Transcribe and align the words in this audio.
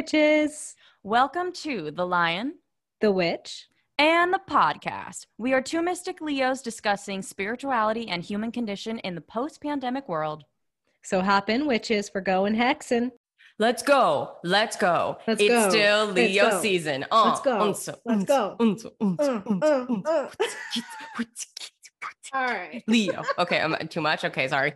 Witches. 0.00 0.76
Welcome 1.02 1.52
to 1.64 1.90
The 1.90 2.06
Lion 2.06 2.54
The 3.02 3.12
Witch. 3.12 3.68
and 3.98 4.32
the 4.32 4.40
podcast. 4.48 5.26
We 5.36 5.52
are 5.52 5.60
two 5.60 5.82
mystic 5.82 6.22
Leos 6.22 6.62
discussing 6.62 7.20
spirituality 7.20 8.08
and 8.08 8.22
human 8.22 8.50
condition 8.50 8.98
in 9.00 9.14
the 9.14 9.20
post 9.20 9.60
pandemic 9.60 10.08
world. 10.08 10.44
So 11.02 11.20
hop 11.20 11.50
in, 11.50 11.66
witches, 11.66 12.08
for 12.08 12.22
going 12.22 12.54
hexing. 12.54 13.10
Let's 13.58 13.82
go. 13.82 14.36
Let's 14.42 14.74
go. 14.74 15.18
Let's 15.26 15.42
it's 15.42 15.50
go. 15.50 15.68
still 15.68 16.06
Let's 16.06 16.16
Leo 16.16 16.50
go. 16.50 16.62
season. 16.62 17.04
Uh, 17.12 17.16
um, 17.16 17.28
Let's 17.28 17.40
um, 17.40 17.44
go. 17.44 17.58
unso, 17.60 17.94
Let's 18.06 18.24
go. 18.24 18.56
unso, 18.58 18.92
unso. 19.02 20.32
All 22.32 22.44
right. 22.46 22.82
Leo. 22.86 23.22
Okay, 23.38 23.60
I'm 23.60 23.76
too 23.88 24.00
much. 24.00 24.24
Okay, 24.24 24.48
sorry. 24.48 24.72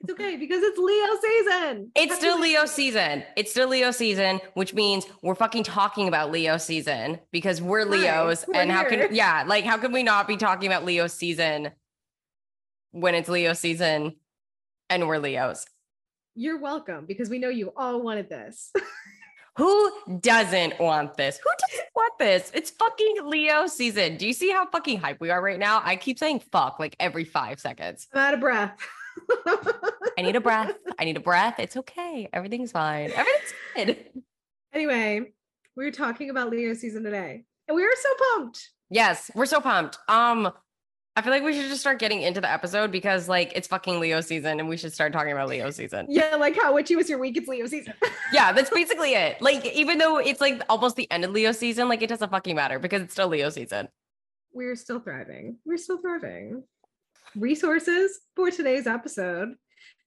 It's 0.00 0.12
okay 0.12 0.36
because 0.36 0.62
it's 0.62 0.78
Leo 0.78 1.06
season. 1.20 1.90
It's 1.96 2.12
Happy 2.12 2.20
still 2.20 2.40
Leo 2.40 2.66
season. 2.66 3.24
It's 3.36 3.50
still 3.50 3.68
Leo 3.68 3.90
season, 3.90 4.40
which 4.54 4.72
means 4.72 5.06
we're 5.22 5.34
fucking 5.34 5.64
talking 5.64 6.06
about 6.06 6.30
Leo 6.30 6.56
season 6.56 7.18
because 7.32 7.60
we're 7.60 7.84
Leos. 7.84 8.44
we're 8.46 8.60
and 8.60 8.70
how 8.70 8.88
here. 8.88 9.08
can 9.08 9.14
yeah, 9.14 9.42
like 9.46 9.64
how 9.64 9.76
can 9.76 9.90
we 9.90 10.04
not 10.04 10.28
be 10.28 10.36
talking 10.36 10.68
about 10.68 10.84
Leo 10.84 11.08
season 11.08 11.72
when 12.92 13.16
it's 13.16 13.28
Leo 13.28 13.54
season 13.54 14.14
and 14.88 15.08
we're 15.08 15.18
Leos? 15.18 15.66
You're 16.36 16.60
welcome 16.60 17.04
because 17.04 17.28
we 17.28 17.40
know 17.40 17.48
you 17.48 17.72
all 17.76 18.00
wanted 18.00 18.28
this. 18.28 18.72
Who 19.56 19.92
doesn't 20.20 20.78
want 20.78 21.16
this? 21.16 21.40
Who 21.42 21.50
doesn't 21.58 21.88
want 21.96 22.16
this? 22.20 22.52
It's 22.54 22.70
fucking 22.70 23.16
Leo 23.24 23.66
season. 23.66 24.16
Do 24.16 24.28
you 24.28 24.32
see 24.32 24.52
how 24.52 24.64
fucking 24.66 25.00
hype 25.00 25.20
we 25.20 25.30
are 25.30 25.42
right 25.42 25.58
now? 25.58 25.82
I 25.84 25.96
keep 25.96 26.20
saying 26.20 26.42
fuck 26.52 26.78
like 26.78 26.94
every 27.00 27.24
five 27.24 27.58
seconds. 27.58 28.06
I'm 28.14 28.20
out 28.20 28.34
of 28.34 28.40
breath. 28.40 28.78
I 29.46 30.22
need 30.22 30.36
a 30.36 30.40
breath. 30.40 30.74
I 30.98 31.04
need 31.04 31.16
a 31.16 31.20
breath. 31.20 31.58
It's 31.58 31.76
okay. 31.76 32.28
Everything's 32.32 32.72
fine. 32.72 33.10
Everything's 33.12 33.52
good. 33.76 33.96
anyway, 34.72 35.32
we 35.76 35.84
were 35.84 35.90
talking 35.92 36.30
about 36.30 36.50
Leo 36.50 36.74
season 36.74 37.04
today, 37.04 37.44
and 37.68 37.76
we 37.76 37.84
are 37.84 37.90
so 38.00 38.08
pumped. 38.34 38.70
Yes, 38.90 39.30
we're 39.34 39.46
so 39.46 39.60
pumped. 39.60 39.98
Um, 40.08 40.50
I 41.14 41.20
feel 41.22 41.32
like 41.32 41.42
we 41.42 41.52
should 41.52 41.68
just 41.68 41.80
start 41.80 41.98
getting 41.98 42.22
into 42.22 42.40
the 42.40 42.50
episode 42.50 42.90
because 42.92 43.28
like 43.28 43.52
it's 43.54 43.66
fucking 43.68 43.98
Leo 44.00 44.20
season 44.20 44.60
and 44.60 44.68
we 44.68 44.76
should 44.76 44.92
start 44.92 45.12
talking 45.12 45.32
about 45.32 45.48
Leo 45.48 45.70
season. 45.70 46.06
Yeah, 46.08 46.36
like 46.36 46.54
how 46.56 46.72
witchy 46.74 46.94
was 46.94 47.08
your 47.10 47.18
week? 47.18 47.36
It's 47.36 47.48
Leo 47.48 47.66
season. 47.66 47.94
Yeah, 48.30 48.52
that's 48.52 48.68
basically 48.68 49.14
it. 49.14 49.40
Like, 49.40 49.64
even 49.64 49.96
though 49.96 50.18
it's 50.18 50.38
like 50.42 50.60
almost 50.68 50.96
the 50.96 51.10
end 51.10 51.24
of 51.24 51.30
Leo 51.30 51.50
season, 51.52 51.88
like 51.88 52.02
it 52.02 52.08
doesn't 52.08 52.30
fucking 52.30 52.54
matter 52.54 52.78
because 52.78 53.00
it's 53.00 53.14
still 53.14 53.28
Leo 53.28 53.48
season. 53.48 53.88
we're 54.52 54.76
still 54.76 55.00
thriving. 55.00 55.56
We're 55.64 55.78
still 55.78 55.96
thriving. 55.96 56.62
Resources 57.36 58.20
for 58.34 58.50
today's 58.50 58.86
episode 58.86 59.54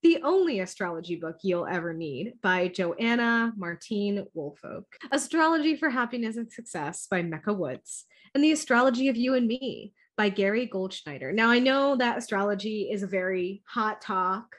The 0.02 0.22
Only 0.24 0.60
Astrology 0.60 1.16
Book 1.16 1.38
You'll 1.44 1.68
Ever 1.68 1.94
Need 1.94 2.34
by 2.42 2.68
Joanna 2.68 3.54
Martine 3.56 4.26
Woolfolk, 4.34 4.86
Astrology 5.12 5.76
for 5.76 5.90
Happiness 5.90 6.38
and 6.38 6.52
Success 6.52 7.08
by 7.10 7.22
Mecca 7.22 7.54
Woods, 7.54 8.06
and 8.34 8.44
The 8.44 8.52
Astrology 8.52 9.08
of 9.08 9.18
You 9.18 9.36
and 9.36 9.48
Me 9.48 9.94
by 10.18 10.30
Gary 10.30 10.68
Goldschneider. 10.68 11.34
Now, 11.34 11.52
I 11.52 11.60
know 11.60 11.96
that 11.96 12.18
astrology 12.18 12.90
is 12.92 13.04
a 13.04 13.08
very 13.08 13.62
hot 13.68 14.02
talk, 14.02 14.56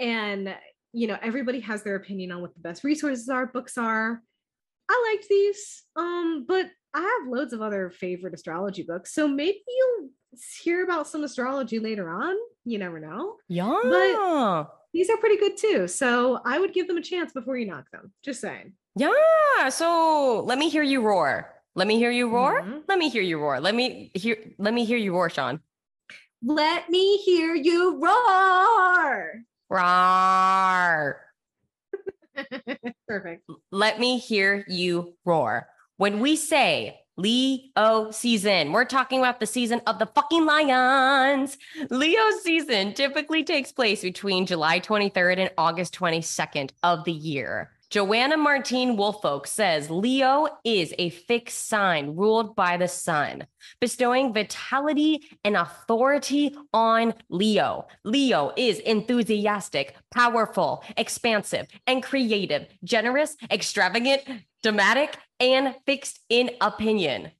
and 0.00 0.54
you 0.92 1.06
know, 1.06 1.18
everybody 1.20 1.60
has 1.60 1.82
their 1.82 1.96
opinion 1.96 2.32
on 2.32 2.40
what 2.40 2.54
the 2.54 2.60
best 2.60 2.84
resources 2.84 3.28
are, 3.28 3.46
books 3.46 3.76
are. 3.76 4.22
I 4.90 5.12
liked 5.12 5.28
these, 5.28 5.82
um, 5.94 6.46
but 6.48 6.70
I 6.94 7.00
have 7.00 7.32
loads 7.32 7.52
of 7.52 7.60
other 7.60 7.90
favorite 7.90 8.32
astrology 8.32 8.82
books. 8.82 9.12
So 9.12 9.28
maybe 9.28 9.60
you'll 9.68 10.08
hear 10.62 10.84
about 10.84 11.06
some 11.06 11.24
astrology 11.24 11.78
later 11.78 12.08
on. 12.10 12.34
You 12.64 12.78
never 12.78 13.00
know. 13.00 13.36
Yeah. 13.48 13.80
But 13.82 14.68
These 14.92 15.10
are 15.10 15.16
pretty 15.18 15.36
good 15.36 15.56
too. 15.56 15.88
So 15.88 16.40
I 16.44 16.58
would 16.58 16.72
give 16.74 16.86
them 16.88 16.96
a 16.98 17.02
chance 17.02 17.32
before 17.32 17.56
you 17.56 17.66
knock 17.66 17.90
them. 17.92 18.12
Just 18.24 18.40
saying. 18.40 18.72
yeah. 18.96 19.68
So 19.70 20.42
let 20.46 20.58
me 20.58 20.68
hear 20.68 20.82
you 20.82 21.00
roar. 21.02 21.54
Let 21.74 21.86
me 21.86 21.96
hear 21.96 22.10
you 22.10 22.28
roar. 22.28 22.62
Mhm. 22.62 22.82
Let 22.88 22.98
me 22.98 23.08
hear 23.08 23.22
you 23.22 23.38
roar. 23.38 23.60
Let 23.60 23.74
me 23.74 24.10
hear 24.14 24.36
let 24.58 24.74
me 24.74 24.84
hear 24.84 24.98
you 24.98 25.12
roar, 25.12 25.30
Shaun. 25.30 25.60
Let 26.42 26.88
me 26.90 27.18
hear 27.18 27.54
you 27.54 28.00
roar. 28.00 29.42
Roar. 29.70 31.20
Perfect. 33.08 33.48
let 33.72 33.98
me 33.98 34.18
hear 34.18 34.64
you 34.68 35.14
roar. 35.24 35.68
When 35.96 36.20
we 36.20 36.36
say 36.36 37.00
Leo 37.18 38.12
season, 38.12 38.70
we're 38.70 38.84
talking 38.84 39.18
about 39.18 39.40
the 39.40 39.46
season 39.46 39.82
of 39.88 39.98
the 39.98 40.06
fucking 40.06 40.46
lions. 40.46 41.58
Leo 41.90 42.30
season 42.42 42.94
typically 42.94 43.42
takes 43.42 43.72
place 43.72 44.02
between 44.02 44.46
July 44.46 44.78
23rd 44.78 45.38
and 45.38 45.50
August 45.58 45.98
22nd 45.98 46.70
of 46.84 47.02
the 47.02 47.12
year. 47.12 47.72
Joanna 47.90 48.36
Martine 48.36 48.96
Woolfolk 48.98 49.46
says 49.46 49.88
Leo 49.88 50.46
is 50.62 50.92
a 50.98 51.08
fixed 51.08 51.68
sign 51.68 52.16
ruled 52.16 52.54
by 52.54 52.76
the 52.76 52.86
sun, 52.86 53.46
bestowing 53.80 54.34
vitality 54.34 55.26
and 55.42 55.56
authority 55.56 56.54
on 56.74 57.14
Leo. 57.30 57.86
Leo 58.04 58.52
is 58.58 58.78
enthusiastic, 58.80 59.96
powerful, 60.12 60.84
expansive, 60.98 61.66
and 61.86 62.02
creative, 62.02 62.66
generous, 62.84 63.36
extravagant, 63.50 64.22
dramatic, 64.62 65.16
and 65.40 65.74
fixed 65.86 66.20
in 66.28 66.50
opinion. 66.60 67.30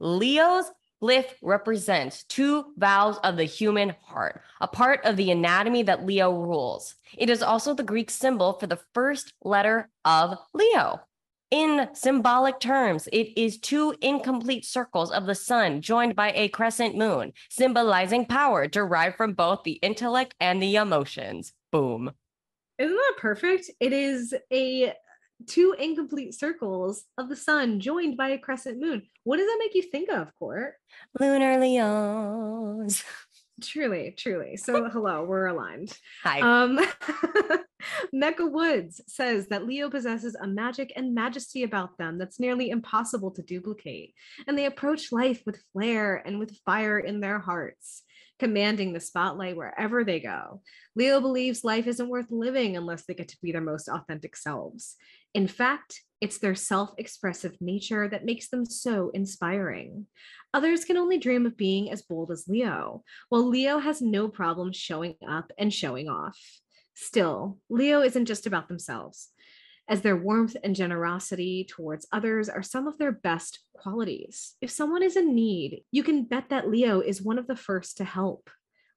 Leo's 0.00 0.70
glyph 1.02 1.34
represents 1.42 2.24
two 2.24 2.66
valves 2.76 3.18
of 3.22 3.36
the 3.36 3.44
human 3.44 3.94
heart, 4.04 4.42
a 4.60 4.68
part 4.68 5.04
of 5.04 5.16
the 5.16 5.30
anatomy 5.30 5.82
that 5.82 6.04
Leo 6.04 6.32
rules. 6.32 6.94
It 7.16 7.30
is 7.30 7.42
also 7.42 7.74
the 7.74 7.82
Greek 7.82 8.10
symbol 8.10 8.54
for 8.54 8.66
the 8.66 8.80
first 8.94 9.32
letter 9.42 9.88
of 10.04 10.38
Leo. 10.54 11.00
In 11.50 11.88
symbolic 11.94 12.60
terms, 12.60 13.08
it 13.10 13.38
is 13.40 13.58
two 13.58 13.94
incomplete 14.02 14.66
circles 14.66 15.10
of 15.10 15.24
the 15.24 15.34
sun 15.34 15.80
joined 15.80 16.14
by 16.14 16.32
a 16.34 16.48
crescent 16.48 16.94
moon, 16.94 17.32
symbolizing 17.48 18.26
power 18.26 18.66
derived 18.66 19.16
from 19.16 19.32
both 19.32 19.62
the 19.64 19.72
intellect 19.72 20.34
and 20.40 20.62
the 20.62 20.76
emotions. 20.76 21.54
Boom. 21.72 22.12
Isn't 22.78 22.94
that 22.94 23.14
perfect? 23.18 23.70
It 23.80 23.94
is 23.94 24.34
a 24.52 24.92
two 25.46 25.74
incomplete 25.78 26.34
circles 26.34 27.04
of 27.16 27.28
the 27.28 27.36
sun 27.36 27.80
joined 27.80 28.16
by 28.16 28.30
a 28.30 28.38
crescent 28.38 28.80
moon. 28.80 29.02
What 29.24 29.36
does 29.36 29.46
that 29.46 29.58
make 29.58 29.74
you 29.74 29.82
think 29.82 30.10
of, 30.10 30.30
Court? 30.38 30.74
Lunar 31.18 31.58
Leos. 31.58 33.04
Truly, 33.60 34.14
truly. 34.16 34.56
So 34.56 34.88
hello, 34.92 35.24
we're 35.24 35.46
aligned. 35.46 35.96
Hi. 36.22 36.40
Um, 36.40 36.78
Mecca 38.12 38.46
Woods 38.46 39.00
says 39.06 39.48
that 39.48 39.66
Leo 39.66 39.90
possesses 39.90 40.36
a 40.40 40.46
magic 40.46 40.92
and 40.96 41.14
majesty 41.14 41.64
about 41.64 41.98
them 41.98 42.18
that's 42.18 42.40
nearly 42.40 42.70
impossible 42.70 43.30
to 43.32 43.42
duplicate, 43.42 44.14
and 44.46 44.56
they 44.56 44.66
approach 44.66 45.12
life 45.12 45.42
with 45.44 45.62
flair 45.72 46.22
and 46.24 46.38
with 46.38 46.56
fire 46.64 46.98
in 46.98 47.20
their 47.20 47.38
hearts, 47.38 48.02
commanding 48.38 48.92
the 48.92 49.00
spotlight 49.00 49.56
wherever 49.56 50.04
they 50.04 50.20
go. 50.20 50.62
Leo 50.94 51.20
believes 51.20 51.64
life 51.64 51.86
isn't 51.86 52.08
worth 52.08 52.30
living 52.30 52.76
unless 52.76 53.04
they 53.04 53.14
get 53.14 53.28
to 53.28 53.38
be 53.42 53.52
their 53.52 53.60
most 53.60 53.88
authentic 53.88 54.36
selves. 54.36 54.96
In 55.34 55.46
fact, 55.46 56.02
it's 56.20 56.38
their 56.38 56.54
self 56.54 56.90
expressive 56.98 57.56
nature 57.60 58.08
that 58.08 58.24
makes 58.24 58.48
them 58.48 58.64
so 58.64 59.10
inspiring. 59.10 60.06
Others 60.54 60.84
can 60.84 60.96
only 60.96 61.18
dream 61.18 61.46
of 61.46 61.56
being 61.56 61.90
as 61.90 62.02
bold 62.02 62.30
as 62.32 62.48
Leo, 62.48 63.04
while 63.28 63.46
Leo 63.46 63.78
has 63.78 64.00
no 64.00 64.28
problem 64.28 64.72
showing 64.72 65.14
up 65.28 65.52
and 65.58 65.72
showing 65.72 66.08
off. 66.08 66.38
Still, 66.94 67.58
Leo 67.68 68.00
isn't 68.02 68.26
just 68.26 68.46
about 68.46 68.68
themselves, 68.68 69.28
as 69.88 70.02
their 70.02 70.16
warmth 70.16 70.56
and 70.62 70.76
generosity 70.76 71.66
towards 71.68 72.06
others 72.12 72.48
are 72.48 72.62
some 72.62 72.86
of 72.86 72.98
their 72.98 73.12
best 73.12 73.60
qualities. 73.74 74.54
If 74.60 74.70
someone 74.70 75.02
is 75.02 75.16
in 75.16 75.34
need, 75.34 75.82
you 75.90 76.02
can 76.02 76.24
bet 76.24 76.50
that 76.50 76.68
Leo 76.68 77.00
is 77.00 77.22
one 77.22 77.38
of 77.38 77.46
the 77.46 77.56
first 77.56 77.96
to 77.96 78.04
help. 78.04 78.50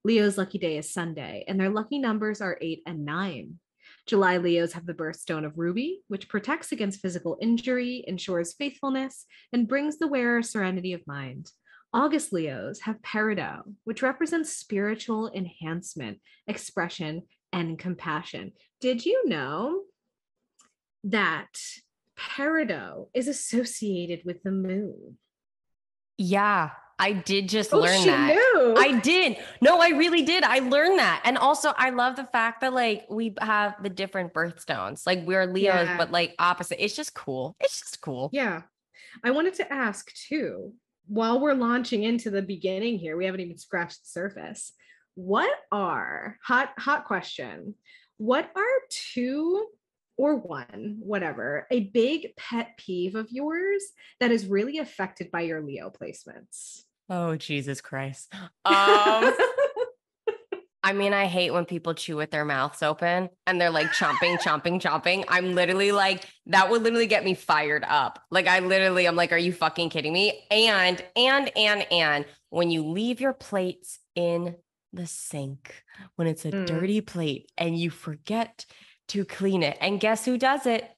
Leo's 0.03 0.37
lucky 0.37 0.57
day 0.57 0.77
is 0.77 0.93
Sunday, 0.93 1.45
and 1.47 1.59
their 1.59 1.69
lucky 1.69 1.99
numbers 1.99 2.41
are 2.41 2.57
eight 2.59 2.81
and 2.85 3.05
nine. 3.05 3.59
July 4.07 4.37
Leos 4.37 4.73
have 4.73 4.85
the 4.85 4.93
birthstone 4.93 5.45
of 5.45 5.57
ruby, 5.57 6.01
which 6.07 6.27
protects 6.27 6.71
against 6.71 7.01
physical 7.01 7.37
injury, 7.39 8.03
ensures 8.07 8.53
faithfulness, 8.53 9.25
and 9.53 9.67
brings 9.67 9.97
the 9.97 10.07
wearer 10.07 10.41
serenity 10.41 10.93
of 10.93 11.05
mind. 11.05 11.51
August 11.93 12.31
Leos 12.33 12.81
have 12.81 13.01
peridot, 13.01 13.63
which 13.83 14.01
represents 14.01 14.53
spiritual 14.53 15.29
enhancement, 15.33 16.19
expression, 16.47 17.23
and 17.53 17.77
compassion. 17.77 18.53
Did 18.79 19.05
you 19.05 19.27
know 19.27 19.81
that 21.05 21.57
peridot 22.17 23.07
is 23.13 23.27
associated 23.27 24.21
with 24.25 24.43
the 24.43 24.51
moon? 24.51 25.17
yeah, 26.17 26.69
I 26.99 27.13
did 27.13 27.49
just 27.49 27.73
Oh, 27.73 27.79
learn 27.79 28.05
that. 28.05 28.35
knew. 28.35 28.75
I 28.77 28.99
did. 28.99 29.37
No, 29.59 29.79
I 29.81 29.89
really 29.89 30.21
did. 30.21 30.43
I 30.43 30.59
learned 30.59 30.99
that. 30.99 31.23
And 31.25 31.35
also 31.35 31.73
I 31.75 31.89
love 31.89 32.15
the 32.15 32.25
fact 32.25 32.61
that 32.61 32.73
like 32.73 33.07
we 33.09 33.33
have 33.41 33.81
the 33.81 33.89
different 33.89 34.33
birthstones. 34.35 35.07
Like 35.07 35.25
we're 35.25 35.47
Leos, 35.47 35.87
Yeah. 35.87 35.97
but 35.97 36.11
like 36.11 36.35
opposite. 36.37 36.83
It's 36.83 36.95
just 36.95 37.15
cool. 37.15 37.55
It's 37.59 37.79
just 37.79 38.01
cool. 38.01 38.29
Yeah. 38.31 38.61
I 39.23 39.31
wanted 39.31 39.55
to 39.55 39.73
ask 39.73 40.13
too, 40.13 40.75
while 41.07 41.39
we're 41.39 41.55
launching 41.55 42.03
into 42.03 42.29
the 42.29 42.43
beginning 42.43 42.99
here, 42.99 43.17
we 43.17 43.25
haven't 43.25 43.41
even 43.41 43.57
scratched 43.57 44.03
the 44.03 44.07
surface. 44.09 44.71
What 45.15 45.49
are 45.71 46.37
hot 46.43 46.69
hot 46.77 47.05
question? 47.05 47.73
What 48.17 48.47
are 48.55 48.81
two 48.91 49.65
or 50.21 50.35
one, 50.35 50.97
whatever, 50.99 51.65
a 51.71 51.79
big 51.79 52.35
pet 52.37 52.77
peeve 52.77 53.15
of 53.15 53.31
yours 53.31 53.83
that 54.19 54.29
is 54.31 54.45
really 54.45 54.77
affected 54.77 55.31
by 55.31 55.41
your 55.41 55.61
Leo 55.63 55.89
placements? 55.89 56.83
Oh, 57.09 57.35
Jesus 57.35 57.81
Christ. 57.81 58.31
Um, 58.63 59.33
I 60.83 60.93
mean, 60.93 61.13
I 61.13 61.25
hate 61.25 61.51
when 61.51 61.65
people 61.65 61.93
chew 61.95 62.17
with 62.17 62.29
their 62.31 62.45
mouths 62.45 62.83
open 62.83 63.29
and 63.47 63.59
they're 63.59 63.71
like 63.71 63.87
chomping, 63.93 64.37
chomping, 64.39 64.79
chomping. 64.79 65.25
I'm 65.27 65.53
literally 65.55 65.91
like, 65.91 66.25
that 66.47 66.69
would 66.69 66.83
literally 66.83 67.07
get 67.07 67.23
me 67.23 67.33
fired 67.33 67.83
up. 67.87 68.19
Like, 68.31 68.47
I 68.47 68.59
literally, 68.59 69.07
I'm 69.07 69.15
like, 69.15 69.31
are 69.31 69.37
you 69.37 69.53
fucking 69.53 69.89
kidding 69.89 70.13
me? 70.13 70.43
And, 70.51 71.03
and, 71.15 71.51
and, 71.55 71.91
and 71.91 72.25
when 72.49 72.69
you 72.71 72.87
leave 72.87 73.21
your 73.21 73.33
plates 73.33 73.99
in 74.15 74.55
the 74.93 75.07
sink, 75.07 75.83
when 76.15 76.27
it's 76.27 76.45
a 76.45 76.51
Mm. 76.51 76.65
dirty 76.65 77.01
plate 77.01 77.51
and 77.57 77.77
you 77.77 77.89
forget 77.89 78.65
to 79.11 79.25
clean 79.25 79.61
it. 79.61 79.77
And 79.81 79.99
guess 79.99 80.25
who 80.25 80.37
does 80.37 80.65
it? 80.65 80.89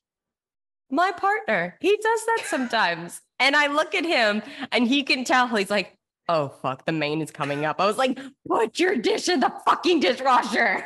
My 0.90 1.12
partner. 1.12 1.78
He 1.82 1.98
does 1.98 2.26
that 2.26 2.42
sometimes. 2.46 3.22
and 3.40 3.56
I 3.56 3.68
look 3.68 3.96
at 3.96 4.06
him 4.06 4.42
and 4.72 4.88
he 4.88 5.04
can 5.04 5.24
tell 5.24 5.48
he's 5.48 5.72
like, 5.72 5.98
oh, 6.30 6.50
fuck, 6.62 6.86
the 6.86 6.92
mane 6.92 7.22
is 7.22 7.32
coming 7.32 7.66
up. 7.66 7.82
I 7.82 7.86
was 7.86 7.98
like, 7.98 8.20
put 8.48 8.80
your 8.80 8.96
dish 8.96 9.28
in 9.28 9.40
the 9.40 9.52
fucking 9.66 10.00
dishwasher. 10.00 10.86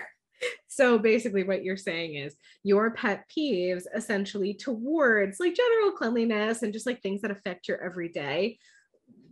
So 0.68 0.98
basically, 1.00 1.44
what 1.44 1.64
you're 1.64 1.78
saying 1.78 2.16
is 2.16 2.36
your 2.64 2.92
pet 2.92 3.26
peeves 3.36 3.84
essentially 3.96 4.54
towards 4.54 5.40
like 5.40 5.56
general 5.56 5.92
cleanliness 5.92 6.62
and 6.62 6.72
just 6.72 6.86
like 6.86 7.02
things 7.02 7.22
that 7.22 7.32
affect 7.32 7.68
your 7.68 7.84
everyday, 7.84 8.60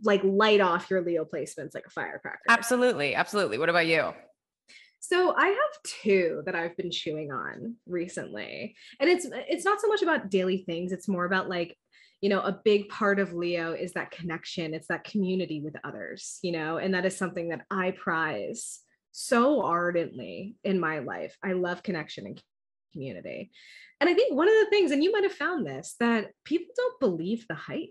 like 0.02 0.20
light 0.24 0.60
off 0.60 0.90
your 0.90 1.02
Leo 1.02 1.24
placements 1.24 1.74
like 1.74 1.86
a 1.86 1.90
firecracker. 1.90 2.40
Absolutely. 2.48 3.14
Absolutely. 3.14 3.58
What 3.58 3.68
about 3.68 3.86
you? 3.86 4.12
So 5.08 5.34
I 5.36 5.46
have 5.46 5.82
two 5.84 6.42
that 6.46 6.56
I've 6.56 6.76
been 6.76 6.90
chewing 6.90 7.30
on 7.30 7.76
recently. 7.86 8.74
And 8.98 9.08
it's 9.08 9.24
it's 9.30 9.64
not 9.64 9.80
so 9.80 9.86
much 9.86 10.02
about 10.02 10.30
daily 10.30 10.64
things, 10.66 10.90
it's 10.90 11.06
more 11.06 11.24
about 11.24 11.48
like 11.48 11.76
you 12.22 12.30
know, 12.30 12.40
a 12.40 12.60
big 12.64 12.88
part 12.88 13.20
of 13.20 13.34
Leo 13.34 13.72
is 13.72 13.92
that 13.92 14.10
connection, 14.10 14.72
it's 14.72 14.88
that 14.88 15.04
community 15.04 15.60
with 15.60 15.76
others, 15.84 16.38
you 16.42 16.50
know, 16.50 16.78
and 16.78 16.94
that 16.94 17.04
is 17.04 17.16
something 17.16 17.50
that 17.50 17.66
I 17.70 17.90
prize 17.90 18.80
so 19.12 19.62
ardently 19.62 20.56
in 20.64 20.80
my 20.80 21.00
life. 21.00 21.36
I 21.44 21.52
love 21.52 21.82
connection 21.82 22.26
and 22.26 22.42
community. 22.92 23.50
And 24.00 24.08
I 24.08 24.14
think 24.14 24.34
one 24.34 24.48
of 24.48 24.54
the 24.54 24.70
things, 24.70 24.90
and 24.90 25.04
you 25.04 25.12
might 25.12 25.24
have 25.24 25.34
found 25.34 25.66
this, 25.66 25.94
that 26.00 26.30
people 26.44 26.72
don't 26.74 27.00
believe 27.00 27.44
the 27.48 27.54
hype. 27.54 27.90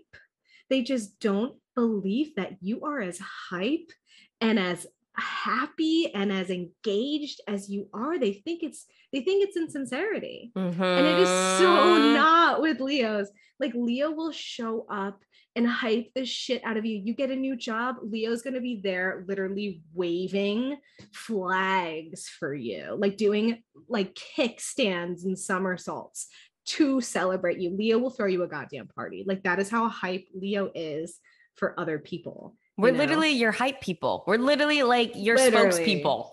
They 0.68 0.82
just 0.82 1.20
don't 1.20 1.54
believe 1.76 2.34
that 2.34 2.56
you 2.60 2.84
are 2.84 3.00
as 3.00 3.20
hype 3.48 3.92
and 4.40 4.58
as 4.58 4.88
happy 5.18 6.12
and 6.14 6.32
as 6.32 6.50
engaged 6.50 7.40
as 7.48 7.68
you 7.68 7.88
are. 7.94 8.18
They 8.18 8.32
think 8.34 8.62
it's 8.62 8.86
they 9.12 9.20
think 9.20 9.44
it's 9.46 9.56
insincerity. 9.56 10.52
And 10.56 11.06
it 11.06 11.18
is 11.18 11.28
so 11.58 11.66
Mhm. 11.68 12.14
not 12.14 12.60
with 12.60 12.80
Leos. 12.80 13.28
Like 13.58 13.72
Leo 13.74 14.10
will 14.10 14.32
show 14.32 14.84
up 14.90 15.22
and 15.54 15.66
hype 15.66 16.12
the 16.14 16.26
shit 16.26 16.62
out 16.64 16.76
of 16.76 16.84
you. 16.84 16.98
You 17.02 17.14
get 17.14 17.30
a 17.30 17.36
new 17.36 17.56
job, 17.56 17.96
Leo's 18.02 18.42
going 18.42 18.54
to 18.54 18.60
be 18.60 18.80
there 18.82 19.24
literally 19.26 19.80
waving 19.94 20.76
flags 21.12 22.28
for 22.28 22.54
you, 22.54 22.94
like 22.98 23.16
doing 23.16 23.62
like 23.88 24.14
kickstands 24.14 25.24
and 25.24 25.38
somersaults 25.38 26.28
to 26.66 27.00
celebrate 27.00 27.58
you. 27.58 27.70
Leo 27.70 27.98
will 27.98 28.10
throw 28.10 28.26
you 28.26 28.42
a 28.42 28.48
goddamn 28.48 28.88
party. 28.88 29.24
Like 29.26 29.44
that 29.44 29.58
is 29.60 29.70
how 29.70 29.88
hype 29.88 30.26
Leo 30.34 30.70
is 30.74 31.20
for 31.54 31.78
other 31.78 31.98
people. 31.98 32.56
You 32.76 32.82
We're 32.82 32.90
know? 32.92 32.98
literally 32.98 33.30
your 33.30 33.52
hype 33.52 33.80
people. 33.80 34.24
We're 34.26 34.38
literally 34.38 34.82
like 34.82 35.12
your 35.14 35.36
Literally. 35.36 35.70
spokespeople. 35.70 36.30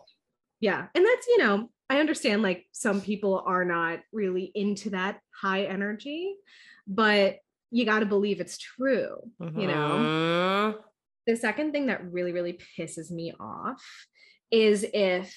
Yeah. 0.60 0.88
And 0.94 1.06
that's, 1.06 1.28
you 1.28 1.38
know, 1.38 1.70
I 1.90 2.00
understand 2.00 2.42
like 2.42 2.66
some 2.72 3.02
people 3.02 3.44
are 3.46 3.66
not 3.66 4.00
really 4.12 4.52
into 4.56 4.92
that 4.92 5.20
high 5.42 5.64
energy, 5.64 6.36
but 6.88 7.38
you 7.72 7.86
got 7.86 8.00
to 8.00 8.06
believe 8.06 8.40
it's 8.40 8.58
true, 8.58 9.18
you 9.40 9.68
know? 9.68 10.76
Mhm. 10.76 10.84
The 11.26 11.36
second 11.38 11.72
thing 11.72 11.88
that 11.88 12.12
really, 12.12 12.32
really 12.32 12.60
pisses 12.78 13.10
me 13.12 13.34
off 13.40 13.84
is 14.52 14.86
if, 14.94 15.36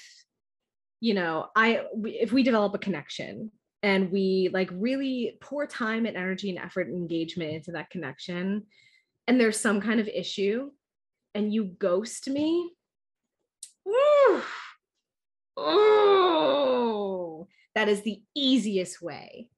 you 1.01 1.15
know, 1.15 1.49
I, 1.55 1.83
if 2.05 2.33
we 2.33 2.43
develop 2.43 2.75
a 2.75 2.79
connection 2.79 3.51
and 3.83 4.11
we 4.11 4.51
like 4.53 4.71
really 4.73 5.39
pour 5.41 5.67
time 5.67 6.07
and 6.07 6.17
energy 6.17 6.51
and 6.51 6.59
effort 6.59 6.89
and 6.89 6.97
engagement 6.97 7.53
into 7.53 7.73
that 7.73 7.91
connection, 7.91 8.67
and 9.29 9.41
there's 9.41 9.59
some 9.59 9.81
kind 9.81 10.01
of 10.01 10.09
issue 10.09 10.71
and 11.37 11.53
you 11.53 11.65
ghost 11.65 12.31
me, 12.31 12.73
woo, 13.85 14.43
oh, 15.55 17.47
that 17.75 17.91
is 17.91 18.01
the 18.01 18.23
easiest 18.35 19.03
way 19.03 19.51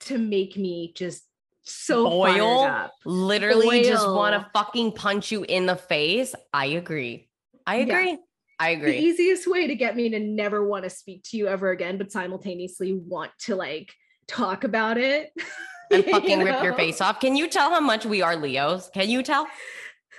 to 0.00 0.16
make 0.16 0.56
me 0.56 0.94
just 0.96 1.24
so 1.62 2.04
Boil? 2.04 2.90
Literally 3.04 3.82
just 3.82 4.08
want 4.10 4.34
to 4.34 4.50
fucking 4.54 4.92
punch 4.92 5.30
you 5.30 5.44
in 5.46 5.66
the 5.66 5.76
face. 5.76 6.34
I 6.54 6.66
agree. 6.66 7.28
I 7.66 7.76
Yeah. 7.76 7.84
agree. 7.84 8.18
I 8.58 8.70
agree. 8.70 8.92
The 8.92 9.02
easiest 9.02 9.46
way 9.46 9.66
to 9.66 9.74
get 9.74 9.94
me 9.94 10.08
to 10.08 10.18
never 10.18 10.66
want 10.66 10.84
to 10.84 10.90
speak 10.90 11.22
to 11.24 11.36
you 11.36 11.48
ever 11.48 11.70
again, 11.70 11.98
but 11.98 12.10
simultaneously 12.10 12.94
want 12.94 13.30
to 13.40 13.56
like 13.56 13.92
talk 14.26 14.64
about 14.64 14.96
it 14.96 15.32
and 15.90 16.02
you 16.02 16.10
fucking 16.10 16.38
rip 16.38 16.62
your 16.62 16.72
face 16.72 17.02
off. 17.02 17.20
Can 17.20 17.36
you 17.36 17.46
tell 17.46 17.68
how 17.68 17.80
much 17.80 18.06
we 18.06 18.22
are 18.22 18.36
Leos? 18.36 18.88
Can 18.94 19.10
you 19.10 19.22
tell? 19.22 19.46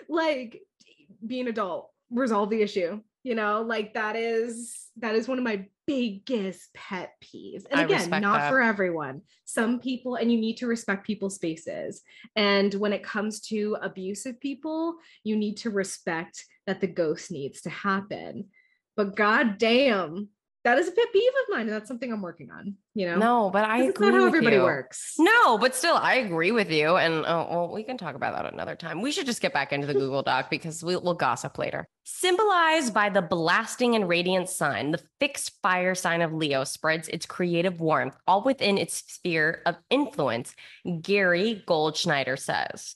like 0.10 0.62
be 1.25 1.40
an 1.40 1.48
adult 1.48 1.90
resolve 2.10 2.50
the 2.50 2.62
issue 2.62 3.02
you 3.28 3.36
know? 3.36 3.62
Like 3.62 3.94
that 3.96 4.16
is 4.16 4.88
that 5.00 5.14
is 5.14 5.28
one 5.28 5.38
of 5.38 5.44
my 5.44 5.66
biggest 5.86 6.74
pet 6.74 7.12
peeves. 7.22 7.66
And 7.69 7.81
I 7.81 7.84
again 7.84 8.10
not 8.22 8.40
that. 8.40 8.50
for 8.50 8.62
everyone. 8.62 9.22
Some 9.44 9.81
people 9.81 10.16
and 10.16 10.31
you 10.31 10.40
need 10.40 10.56
to 10.58 10.68
respect 10.68 11.06
people's 11.06 11.36
spaces. 11.36 12.04
And 12.38 12.74
when 12.75 12.94
it 12.94 13.04
comes 13.04 13.42
to 13.48 13.78
abusive 13.81 14.40
people 14.40 14.95
you 15.26 15.36
need 15.36 15.57
to 15.57 15.71
respect 15.71 16.45
that 16.68 16.80
the 16.80 16.88
ghost 16.88 17.30
needs 17.30 17.62
to 17.62 17.69
happen. 17.69 18.45
But 18.95 19.18
god 19.18 19.57
damn 19.57 20.30
that 20.64 20.78
is 20.78 20.87
a 20.87 20.92
pet 20.92 21.06
peeve 21.14 21.31
of 21.44 21.54
mine 21.56 21.61
and 21.61 21.71
that's 21.71 21.87
something 21.87 22.11
i'm 22.11 22.21
working 22.21 22.49
on 22.52 22.76
you 22.94 23.06
know 23.06 23.16
No, 23.18 23.49
but 23.52 23.64
I 23.64 23.83
agree 23.83 24.09
not 24.09 24.19
how 24.19 24.26
everybody 24.26 24.56
you. 24.56 24.64
works 24.64 25.14
No, 25.19 25.57
but 25.57 25.76
still, 25.76 25.95
I 25.95 26.16
agree 26.16 26.52
with 26.52 26.71
you. 26.71 26.95
And 26.97 27.26
oh, 27.28 27.47
well, 27.49 27.71
we 27.73 27.83
can 27.83 27.97
talk 27.97 28.16
about 28.16 28.35
that 28.35 28.52
another 28.52 28.76
time. 28.76 29.02
We 29.02 29.11
should 29.11 29.28
just 29.28 29.42
get 29.42 29.54
back 29.54 29.71
into 29.71 29.85
the 29.85 29.94
Google 29.94 30.23
Doc 30.23 30.49
because 30.56 30.83
we, 30.83 30.95
we'll 30.97 31.14
gossip 31.14 31.57
later. 31.59 31.87
Symbolized 32.04 32.94
by 32.94 33.09
the 33.09 33.21
blasting 33.21 33.95
and 33.95 34.09
radiant 34.09 34.49
sun, 34.49 34.92
the 34.92 35.02
fixed 35.19 35.52
fire 35.61 35.94
sign 35.94 36.21
of 36.21 36.33
Leo 36.33 36.64
spreads 36.64 37.07
its 37.07 37.26
creative 37.26 37.80
warmth 37.80 38.18
all 38.28 38.44
within 38.44 38.78
its 38.78 39.04
sphere 39.07 39.61
of 39.66 39.76
influence, 39.90 40.56
Gary 41.02 41.64
Goldschneider 41.68 42.37
says. 42.40 42.95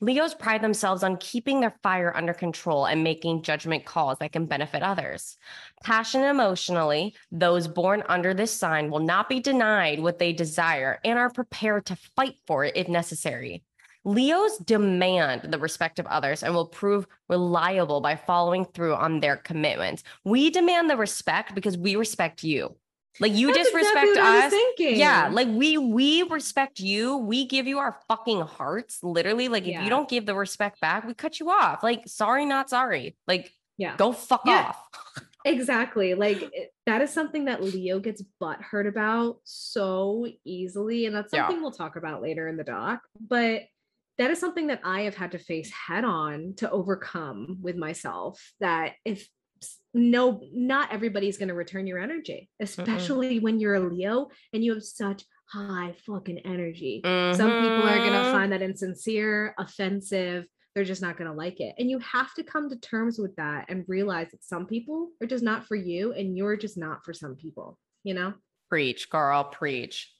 Leos 0.00 0.34
pride 0.34 0.62
themselves 0.62 1.02
on 1.02 1.16
keeping 1.16 1.60
their 1.60 1.74
fire 1.82 2.16
under 2.16 2.32
control 2.32 2.86
and 2.86 3.02
making 3.02 3.42
judgment 3.42 3.84
calls 3.84 4.18
that 4.18 4.32
can 4.32 4.46
benefit 4.46 4.82
others. 4.82 5.36
Passionate 5.82 6.30
emotionally, 6.30 7.14
those 7.32 7.68
born 7.68 8.02
under 8.08 8.34
this 8.34 8.52
sign 8.52 8.90
will 8.90 9.00
not 9.00 9.28
be 9.28 9.40
denied 9.40 10.00
what 10.00 10.18
they 10.18 10.32
desire 10.32 11.00
and 11.04 11.18
are 11.18 11.30
prepared 11.30 11.86
to 11.86 11.96
fight 12.16 12.36
for 12.46 12.64
it 12.64 12.76
if 12.76 12.88
necessary. 12.88 13.62
Leos 14.06 14.58
demand 14.58 15.50
the 15.50 15.58
respect 15.58 15.98
of 15.98 16.06
others 16.06 16.42
and 16.42 16.54
will 16.54 16.66
prove 16.66 17.06
reliable 17.28 18.02
by 18.02 18.14
following 18.14 18.66
through 18.66 18.94
on 18.94 19.20
their 19.20 19.36
commitments. 19.36 20.02
We 20.24 20.50
demand 20.50 20.90
the 20.90 20.96
respect 20.96 21.54
because 21.54 21.78
we 21.78 21.96
respect 21.96 22.44
you. 22.44 22.76
Like 23.20 23.32
you 23.32 23.48
That's 23.52 23.58
disrespect 23.70 24.08
exactly 24.08 24.10
what 24.22 24.26
I 24.26 24.44
was 24.46 24.52
us. 24.54 24.62
Yeah, 24.78 25.28
like 25.32 25.48
we 25.48 25.78
we 25.78 26.22
respect 26.24 26.80
you. 26.80 27.16
We 27.18 27.46
give 27.46 27.66
you 27.66 27.78
our 27.78 27.96
fucking 28.08 28.40
hearts. 28.40 28.98
Literally, 29.02 29.48
like 29.48 29.64
if 29.66 29.82
you 29.82 29.88
don't 29.88 30.08
give 30.08 30.26
the 30.26 30.34
respect 30.34 30.80
back, 30.80 31.06
we 31.06 31.14
cut 31.14 31.38
you 31.38 31.50
off. 31.50 31.82
Like 31.82 32.08
sorry, 32.08 32.44
not 32.44 32.70
sorry. 32.70 33.16
Like 33.28 33.52
yeah 33.76 33.96
go 33.96 34.12
fuck 34.12 34.42
Yeah. 34.46 34.68
off. 34.68 34.88
Exactly. 35.46 36.14
Like 36.14 36.50
that 36.86 37.02
is 37.02 37.12
something 37.12 37.44
that 37.44 37.62
Leo 37.62 38.00
gets 38.00 38.22
butt 38.40 38.62
hurt 38.62 38.86
about 38.86 39.40
so 39.44 40.26
easily. 40.42 41.04
And 41.04 41.14
that's 41.14 41.34
Yeah. 41.34 41.42
something 41.46 41.60
we'll 41.60 41.70
talk 41.70 41.96
about 41.96 42.22
later 42.22 42.48
in 42.48 42.56
the 42.56 42.64
doc. 42.64 43.02
But 43.20 43.64
that 44.16 44.30
is 44.30 44.38
something 44.40 44.68
that 44.68 44.80
I 44.84 45.02
have 45.02 45.14
had 45.16 45.32
to 45.32 45.38
face 45.38 45.70
head 45.70 46.02
on 46.04 46.54
to 46.58 46.70
overcome 46.70 47.58
with 47.60 47.76
myself. 47.76 48.54
That 48.60 48.94
if 49.04 49.28
no, 49.92 50.40
not 50.52 50.92
everybody's 50.92 51.38
going 51.38 51.48
to 51.48 51.54
return 51.54 51.86
your 51.86 51.98
energy, 51.98 52.48
especially 52.60 53.38
when 53.40 53.60
you're 53.60 53.74
a 53.74 53.80
Leo 53.80 54.28
and 54.52 54.64
you 54.64 54.74
have 54.74 54.82
such 54.82 55.24
high 55.48 55.94
fucking 56.06 56.38
energy. 56.40 57.00
Some 57.04 57.58
people 57.58 57.84
are 57.86 57.98
going 57.98 58.12
to 58.12 58.18
Mhm. 58.28 58.32
find 58.32 58.52
that 58.52 58.62
insincere, 58.62 59.54
offensive. 59.58 60.46
They're 60.74 60.84
just 60.84 61.02
not 61.02 61.16
going 61.16 61.30
to 61.30 61.36
like 61.36 61.60
it. 61.60 61.74
And 61.78 61.88
you 61.88 61.98
have 62.00 62.34
to 62.34 62.42
come 62.42 62.68
to 62.70 62.76
terms 62.76 63.18
with 63.18 63.36
that 63.36 63.66
and 63.68 63.84
realize 63.86 64.30
that 64.32 64.42
some 64.42 64.66
people 64.66 65.10
are 65.22 65.26
just 65.26 65.44
not 65.44 65.66
for 65.66 65.76
you 65.76 66.12
and 66.12 66.36
you're 66.36 66.56
just 66.56 66.76
not 66.76 67.04
for 67.04 67.12
some 67.12 67.36
people, 67.36 67.78
you 68.02 68.14
know? 68.14 68.34
preach, 68.70 69.08
girl, 69.08 69.44
preach. 69.44 70.10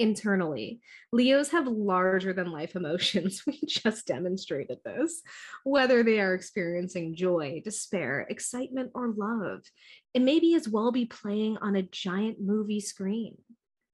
Internally, 0.00 0.80
Leos 1.12 1.50
have 1.50 1.68
larger 1.68 2.32
than 2.32 2.50
life 2.50 2.74
emotions. 2.74 3.42
We 3.46 3.60
just 3.66 4.06
demonstrated 4.06 4.78
this. 4.84 5.22
Whether 5.64 6.02
they 6.02 6.18
are 6.20 6.34
experiencing 6.34 7.14
joy, 7.14 7.62
despair, 7.64 8.26
excitement, 8.28 8.90
or 8.94 9.14
love, 9.16 9.60
it 10.12 10.22
may 10.22 10.40
be 10.40 10.54
as 10.56 10.68
well 10.68 10.90
be 10.90 11.06
playing 11.06 11.58
on 11.58 11.76
a 11.76 11.82
giant 11.82 12.40
movie 12.40 12.80
screen. 12.80 13.36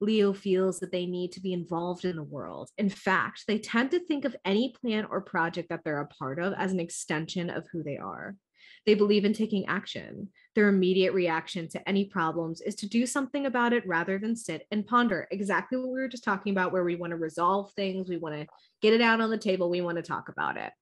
Leo 0.00 0.32
feels 0.32 0.80
that 0.80 0.92
they 0.92 1.04
need 1.04 1.32
to 1.32 1.42
be 1.42 1.52
involved 1.52 2.06
in 2.06 2.16
the 2.16 2.22
world. 2.22 2.70
In 2.78 2.88
fact, 2.88 3.44
they 3.46 3.58
tend 3.58 3.90
to 3.90 4.00
think 4.00 4.24
of 4.24 4.34
any 4.46 4.74
plan 4.80 5.06
or 5.10 5.20
project 5.20 5.68
that 5.68 5.84
they're 5.84 6.00
a 6.00 6.06
part 6.06 6.38
of 6.38 6.54
as 6.54 6.72
an 6.72 6.80
extension 6.80 7.50
of 7.50 7.66
who 7.70 7.82
they 7.82 7.98
are. 7.98 8.36
They 8.86 8.94
believe 8.94 9.24
in 9.24 9.32
taking 9.32 9.66
action. 9.66 10.28
Their 10.54 10.68
immediate 10.68 11.12
reaction 11.12 11.68
to 11.68 11.88
any 11.88 12.06
problems 12.06 12.60
is 12.60 12.74
to 12.76 12.88
do 12.88 13.06
something 13.06 13.46
about 13.46 13.72
it 13.72 13.86
rather 13.86 14.18
than 14.18 14.36
sit 14.36 14.66
and 14.70 14.86
ponder. 14.86 15.28
Exactly 15.30 15.78
what 15.78 15.88
we 15.88 16.00
were 16.00 16.08
just 16.08 16.24
talking 16.24 16.52
about, 16.52 16.72
where 16.72 16.84
we 16.84 16.96
want 16.96 17.10
to 17.10 17.16
resolve 17.16 17.72
things, 17.72 18.08
we 18.08 18.16
want 18.16 18.34
to 18.34 18.46
get 18.82 18.94
it 18.94 19.00
out 19.00 19.20
on 19.20 19.30
the 19.30 19.38
table, 19.38 19.70
we 19.70 19.80
want 19.80 19.96
to 19.96 20.02
talk 20.02 20.28
about 20.28 20.56
it. 20.56 20.72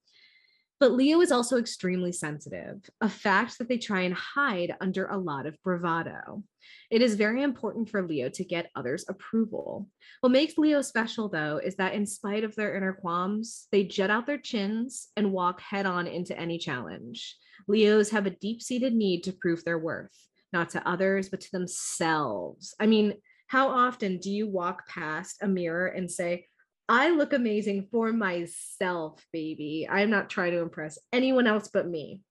But 0.80 0.92
Leo 0.92 1.20
is 1.20 1.32
also 1.32 1.56
extremely 1.56 2.12
sensitive, 2.12 2.88
a 3.00 3.08
fact 3.08 3.58
that 3.58 3.68
they 3.68 3.78
try 3.78 4.02
and 4.02 4.14
hide 4.14 4.76
under 4.80 5.06
a 5.06 5.18
lot 5.18 5.46
of 5.46 5.60
bravado. 5.64 6.44
It 6.88 7.02
is 7.02 7.16
very 7.16 7.42
important 7.42 7.88
for 7.88 8.06
Leo 8.06 8.28
to 8.28 8.44
get 8.44 8.70
others' 8.76 9.04
approval. 9.08 9.88
What 10.20 10.30
makes 10.30 10.56
Leo 10.56 10.80
special, 10.82 11.28
though, 11.28 11.58
is 11.58 11.74
that 11.76 11.94
in 11.94 12.06
spite 12.06 12.44
of 12.44 12.54
their 12.54 12.76
inner 12.76 12.92
qualms, 12.92 13.66
they 13.72 13.82
jet 13.82 14.10
out 14.10 14.26
their 14.26 14.38
chins 14.38 15.08
and 15.16 15.32
walk 15.32 15.60
head 15.60 15.84
on 15.84 16.06
into 16.06 16.38
any 16.38 16.58
challenge. 16.58 17.36
Leos 17.68 18.10
have 18.10 18.26
a 18.26 18.30
deep 18.30 18.62
seated 18.62 18.94
need 18.94 19.22
to 19.24 19.32
prove 19.32 19.64
their 19.64 19.78
worth, 19.78 20.16
not 20.52 20.70
to 20.70 20.88
others, 20.88 21.28
but 21.28 21.40
to 21.42 21.52
themselves. 21.52 22.74
I 22.80 22.86
mean, 22.86 23.14
how 23.46 23.68
often 23.68 24.18
do 24.18 24.30
you 24.30 24.48
walk 24.48 24.88
past 24.88 25.38
a 25.42 25.48
mirror 25.48 25.86
and 25.86 26.10
say, 26.10 26.46
I 26.88 27.10
look 27.10 27.34
amazing 27.34 27.88
for 27.90 28.12
myself, 28.12 29.24
baby. 29.32 29.86
I'm 29.90 30.10
not 30.10 30.30
trying 30.30 30.52
to 30.52 30.60
impress 30.60 30.98
anyone 31.12 31.46
else 31.46 31.68
but 31.72 31.86
me. 31.86 32.22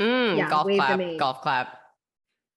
Mm, 0.00 0.36
yeah, 0.36 0.50
golf 0.50 0.66
clap. 0.66 1.00
Golf 1.18 1.40
clap. 1.40 1.78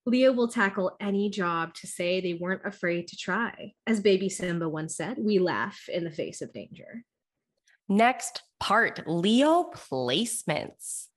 Leo 0.06 0.34
will 0.34 0.48
tackle 0.48 0.96
any 1.00 1.30
job 1.30 1.74
to 1.76 1.88
say 1.88 2.20
they 2.20 2.34
weren't 2.34 2.66
afraid 2.66 3.08
to 3.08 3.16
try. 3.16 3.74
As 3.88 4.02
baby 4.02 4.30
Simba 4.30 4.68
once 4.68 4.98
said, 4.98 5.18
we 5.20 5.40
laugh 5.40 5.80
in 5.88 6.04
the 6.04 6.12
face 6.12 6.42
of 6.42 6.52
danger. 6.54 7.04
Next 7.88 8.44
part 8.60 9.08
Leo 9.08 9.72
placements. 9.74 11.08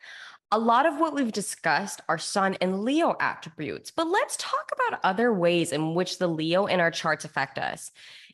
A 0.52 0.58
lot 0.58 0.86
of 0.86 1.00
what 1.00 1.14
we've 1.14 1.32
discussed 1.32 2.00
are 2.08 2.18
Sun 2.18 2.58
and 2.60 2.84
Leo 2.84 3.16
attributes, 3.18 3.90
but 3.90 4.06
let's 4.06 4.36
talk 4.36 4.70
about 4.72 5.00
other 5.02 5.32
ways 5.32 5.72
in 5.72 5.94
which 5.94 6.18
the 6.18 6.28
Leo 6.28 6.66
in 6.66 6.80
our 6.80 6.90
charts 6.90 7.24
affect 7.24 7.58
us. 7.58 7.90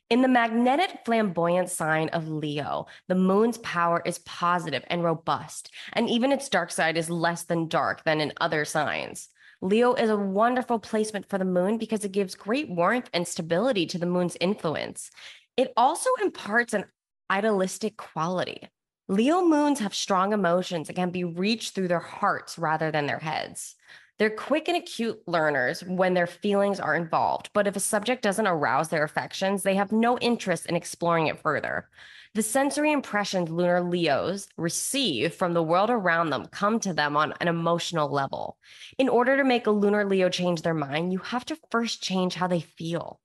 In 0.09 0.21
the 0.21 0.27
magnetic 0.27 0.99
flamboyant 1.05 1.69
sign 1.69 2.09
of 2.09 2.27
Leo, 2.27 2.87
the 3.07 3.15
moon's 3.15 3.57
power 3.59 4.03
is 4.05 4.19
positive 4.19 4.83
and 4.87 5.03
robust, 5.03 5.71
and 5.93 6.09
even 6.09 6.31
its 6.31 6.49
dark 6.49 6.69
side 6.69 6.97
is 6.97 7.09
less 7.09 7.43
than 7.43 7.69
dark 7.69 8.03
than 8.03 8.19
in 8.19 8.33
other 8.41 8.65
signs. 8.65 9.29
Leo 9.61 9.93
is 9.93 10.09
a 10.09 10.17
wonderful 10.17 10.79
placement 10.79 11.29
for 11.29 11.37
the 11.37 11.45
moon 11.45 11.77
because 11.77 12.03
it 12.03 12.11
gives 12.11 12.35
great 12.35 12.69
warmth 12.69 13.09
and 13.13 13.27
stability 13.27 13.85
to 13.85 13.97
the 13.97 14.05
moon's 14.05 14.35
influence. 14.41 15.11
It 15.55 15.71
also 15.77 16.09
imparts 16.21 16.73
an 16.73 16.85
idealistic 17.31 17.95
quality. 17.95 18.67
Leo 19.11 19.41
moons 19.41 19.79
have 19.81 19.93
strong 19.93 20.31
emotions 20.31 20.87
and 20.87 20.95
can 20.95 21.09
be 21.09 21.25
reached 21.25 21.75
through 21.75 21.89
their 21.89 21.99
hearts 21.99 22.57
rather 22.57 22.91
than 22.91 23.07
their 23.07 23.19
heads. 23.19 23.75
They're 24.17 24.29
quick 24.29 24.69
and 24.69 24.77
acute 24.77 25.21
learners 25.27 25.83
when 25.83 26.13
their 26.13 26.27
feelings 26.27 26.79
are 26.79 26.95
involved, 26.95 27.49
but 27.51 27.67
if 27.67 27.75
a 27.75 27.81
subject 27.81 28.23
doesn't 28.23 28.47
arouse 28.47 28.87
their 28.87 29.03
affections, 29.03 29.63
they 29.63 29.75
have 29.75 29.91
no 29.91 30.17
interest 30.19 30.65
in 30.65 30.77
exploring 30.77 31.27
it 31.27 31.41
further. 31.41 31.89
The 32.35 32.41
sensory 32.41 32.93
impressions 32.93 33.49
lunar 33.49 33.81
Leos 33.81 34.47
receive 34.55 35.33
from 35.33 35.53
the 35.53 35.61
world 35.61 35.89
around 35.89 36.29
them 36.29 36.45
come 36.45 36.79
to 36.79 36.93
them 36.93 37.17
on 37.17 37.33
an 37.41 37.49
emotional 37.49 38.09
level. 38.09 38.59
In 38.97 39.09
order 39.09 39.35
to 39.35 39.43
make 39.43 39.67
a 39.67 39.71
lunar 39.71 40.05
Leo 40.05 40.29
change 40.29 40.61
their 40.61 40.73
mind, 40.73 41.11
you 41.11 41.19
have 41.19 41.43
to 41.47 41.59
first 41.69 42.01
change 42.01 42.35
how 42.35 42.47
they 42.47 42.61
feel. 42.61 43.19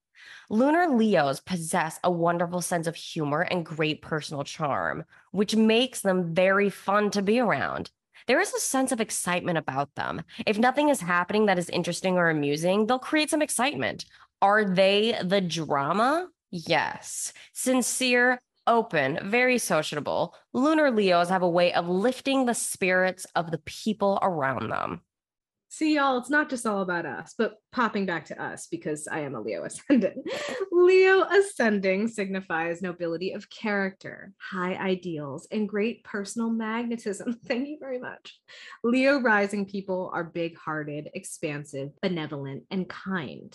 Lunar 0.48 0.88
Leos 0.88 1.40
possess 1.40 1.98
a 2.04 2.10
wonderful 2.10 2.60
sense 2.60 2.86
of 2.86 2.94
humor 2.94 3.42
and 3.42 3.66
great 3.66 4.02
personal 4.02 4.44
charm, 4.44 5.04
which 5.32 5.56
makes 5.56 6.00
them 6.00 6.34
very 6.34 6.70
fun 6.70 7.10
to 7.10 7.22
be 7.22 7.40
around 7.40 7.90
there 8.26 8.40
is 8.40 8.52
a 8.52 8.60
sense 8.60 8.92
of 8.92 9.00
excitement 9.00 9.58
about 9.58 9.94
them. 9.94 10.22
If 10.46 10.58
nothing 10.58 10.88
is 10.88 11.00
happening 11.00 11.46
that 11.46 11.58
is 11.58 11.68
interesting 11.70 12.16
or 12.16 12.28
amusing, 12.28 12.86
they'll 12.86 12.98
create 12.98 13.30
some 13.30 13.42
excitement. 13.42 14.04
Are 14.42 14.64
they 14.64 15.18
the 15.22 15.40
drama? 15.40 16.28
Yes. 16.50 17.32
Sincere, 17.52 18.40
open, 18.66 19.18
very 19.22 19.58
sociable. 19.58 20.34
Lunar 20.52 20.90
Leos 20.90 21.28
have 21.28 21.42
a 21.42 21.48
way 21.48 21.72
of 21.72 21.88
lifting 21.88 22.46
the 22.46 22.54
spirits 22.54 23.26
of 23.36 23.50
the 23.50 23.58
people 23.58 24.18
around 24.22 24.70
them. 24.70 25.02
See, 25.76 25.96
y'all, 25.96 26.16
it's 26.16 26.30
not 26.30 26.48
just 26.48 26.64
all 26.64 26.80
about 26.80 27.04
us, 27.04 27.34
but 27.36 27.56
popping 27.70 28.06
back 28.06 28.24
to 28.26 28.42
us 28.42 28.66
because 28.66 29.06
I 29.06 29.20
am 29.20 29.34
a 29.34 29.42
Leo 29.42 29.62
ascendant. 29.62 30.26
Leo 30.72 31.24
ascending 31.24 32.08
signifies 32.08 32.80
nobility 32.80 33.32
of 33.32 33.50
character, 33.50 34.32
high 34.38 34.76
ideals, 34.76 35.46
and 35.52 35.68
great 35.68 36.02
personal 36.02 36.48
magnetism. 36.48 37.38
Thank 37.46 37.68
you 37.68 37.76
very 37.78 37.98
much. 37.98 38.40
Leo 38.84 39.20
rising 39.20 39.66
people 39.66 40.10
are 40.14 40.24
big 40.24 40.56
hearted, 40.56 41.10
expansive, 41.12 41.90
benevolent, 42.00 42.62
and 42.70 42.88
kind. 42.88 43.54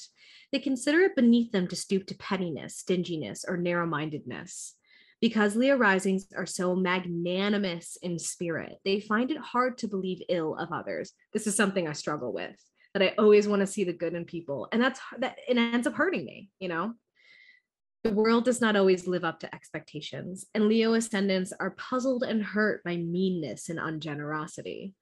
They 0.51 0.59
consider 0.59 0.99
it 0.99 1.15
beneath 1.15 1.51
them 1.51 1.67
to 1.69 1.75
stoop 1.75 2.05
to 2.05 2.15
pettiness, 2.15 2.77
stinginess, 2.77 3.45
or 3.47 3.57
narrow 3.57 3.87
mindedness. 3.87 4.75
Because 5.21 5.55
Leo 5.55 5.77
risings 5.77 6.25
are 6.35 6.47
so 6.47 6.75
magnanimous 6.75 7.95
in 8.01 8.17
spirit, 8.17 8.79
they 8.83 8.99
find 8.99 9.29
it 9.29 9.37
hard 9.37 9.77
to 9.77 9.87
believe 9.87 10.23
ill 10.27 10.55
of 10.55 10.71
others. 10.71 11.13
This 11.31 11.45
is 11.45 11.55
something 11.55 11.87
I 11.87 11.93
struggle 11.93 12.33
with, 12.33 12.55
that 12.95 13.03
I 13.03 13.13
always 13.19 13.47
want 13.47 13.59
to 13.59 13.67
see 13.67 13.83
the 13.83 13.93
good 13.93 14.15
in 14.15 14.25
people. 14.25 14.67
And 14.71 14.81
that's 14.81 14.99
that 15.19 15.37
it 15.47 15.57
ends 15.57 15.85
up 15.85 15.93
hurting 15.93 16.25
me, 16.25 16.49
you 16.59 16.69
know? 16.69 16.93
The 18.03 18.13
world 18.13 18.45
does 18.45 18.61
not 18.61 18.75
always 18.75 19.05
live 19.05 19.23
up 19.23 19.39
to 19.41 19.53
expectations, 19.53 20.47
and 20.55 20.67
Leo 20.67 20.93
ascendants 20.93 21.53
are 21.59 21.75
puzzled 21.77 22.23
and 22.23 22.43
hurt 22.43 22.83
by 22.83 22.97
meanness 22.97 23.69
and 23.69 23.77
ungenerosity. 23.77 24.95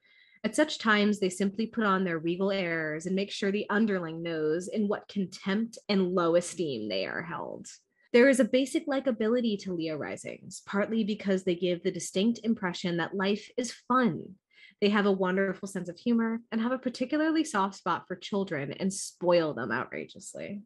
At 0.44 0.56
such 0.56 0.80
times, 0.80 1.20
they 1.20 1.30
simply 1.30 1.66
put 1.68 1.86
on 1.86 2.04
their 2.04 2.20
regal 2.20 2.52
airs 2.52 3.06
and 3.06 3.16
make 3.16 3.32
sure 3.32 3.54
the 3.54 3.70
underling 3.70 4.22
knows 4.22 4.68
in 4.68 4.90
what 4.90 5.08
contempt 5.08 5.78
and 5.88 6.14
low 6.14 6.36
esteem 6.36 6.90
they 6.90 7.06
are 7.06 7.22
held. 7.22 7.68
There 8.12 8.28
is 8.28 8.40
a 8.40 8.46
basic 8.46 8.88
likability 8.88 9.60
to 9.64 9.74
Leo 9.74 9.96
risings, 9.96 10.64
partly 10.66 11.04
because 11.04 11.44
they 11.44 11.56
give 11.56 11.84
the 11.84 11.92
distinct 11.92 12.40
impression 12.44 12.98
that 12.98 13.16
life 13.16 13.50
is 13.56 13.72
fun. 13.88 14.36
They 14.82 14.90
have 14.90 15.06
a 15.06 15.12
wonderful 15.12 15.68
sense 15.68 15.90
of 15.90 15.98
humor 15.98 16.40
and 16.52 16.60
have 16.62 16.72
a 16.72 16.80
particularly 16.80 17.44
soft 17.44 17.76
spot 17.76 18.06
for 18.08 18.16
children 18.16 18.72
and 18.74 18.92
spoil 18.92 19.54
them 19.54 19.72
outrageously. 19.72 20.64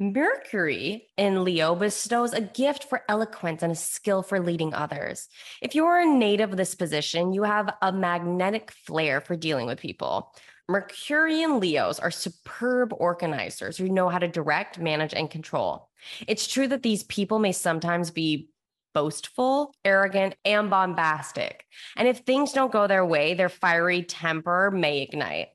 Mercury 0.00 1.08
in 1.18 1.44
Leo 1.44 1.74
bestows 1.74 2.32
a 2.32 2.40
gift 2.40 2.84
for 2.84 3.02
eloquence 3.06 3.62
and 3.62 3.70
a 3.70 3.76
skill 3.76 4.22
for 4.22 4.40
leading 4.40 4.72
others. 4.72 5.28
If 5.60 5.74
you 5.74 5.84
are 5.84 6.00
a 6.00 6.06
native 6.06 6.52
of 6.52 6.56
this 6.56 6.74
position, 6.74 7.34
you 7.34 7.42
have 7.42 7.74
a 7.82 7.92
magnetic 7.92 8.72
flair 8.72 9.20
for 9.20 9.36
dealing 9.36 9.66
with 9.66 9.78
people. 9.78 10.34
Mercurian 10.70 11.58
Leos 11.58 11.98
are 11.98 12.12
superb 12.12 12.92
organizers 12.96 13.76
who 13.76 13.88
know 13.88 14.08
how 14.08 14.20
to 14.20 14.28
direct, 14.28 14.78
manage, 14.78 15.12
and 15.12 15.28
control. 15.28 15.88
It's 16.28 16.46
true 16.46 16.68
that 16.68 16.84
these 16.84 17.02
people 17.02 17.40
may 17.40 17.50
sometimes 17.50 18.12
be 18.12 18.50
boastful, 18.94 19.74
arrogant, 19.84 20.36
and 20.44 20.70
bombastic. 20.70 21.64
And 21.96 22.06
if 22.06 22.18
things 22.18 22.52
don't 22.52 22.70
go 22.70 22.86
their 22.86 23.04
way, 23.04 23.34
their 23.34 23.48
fiery 23.48 24.04
temper 24.04 24.70
may 24.70 25.02
ignite. 25.02 25.48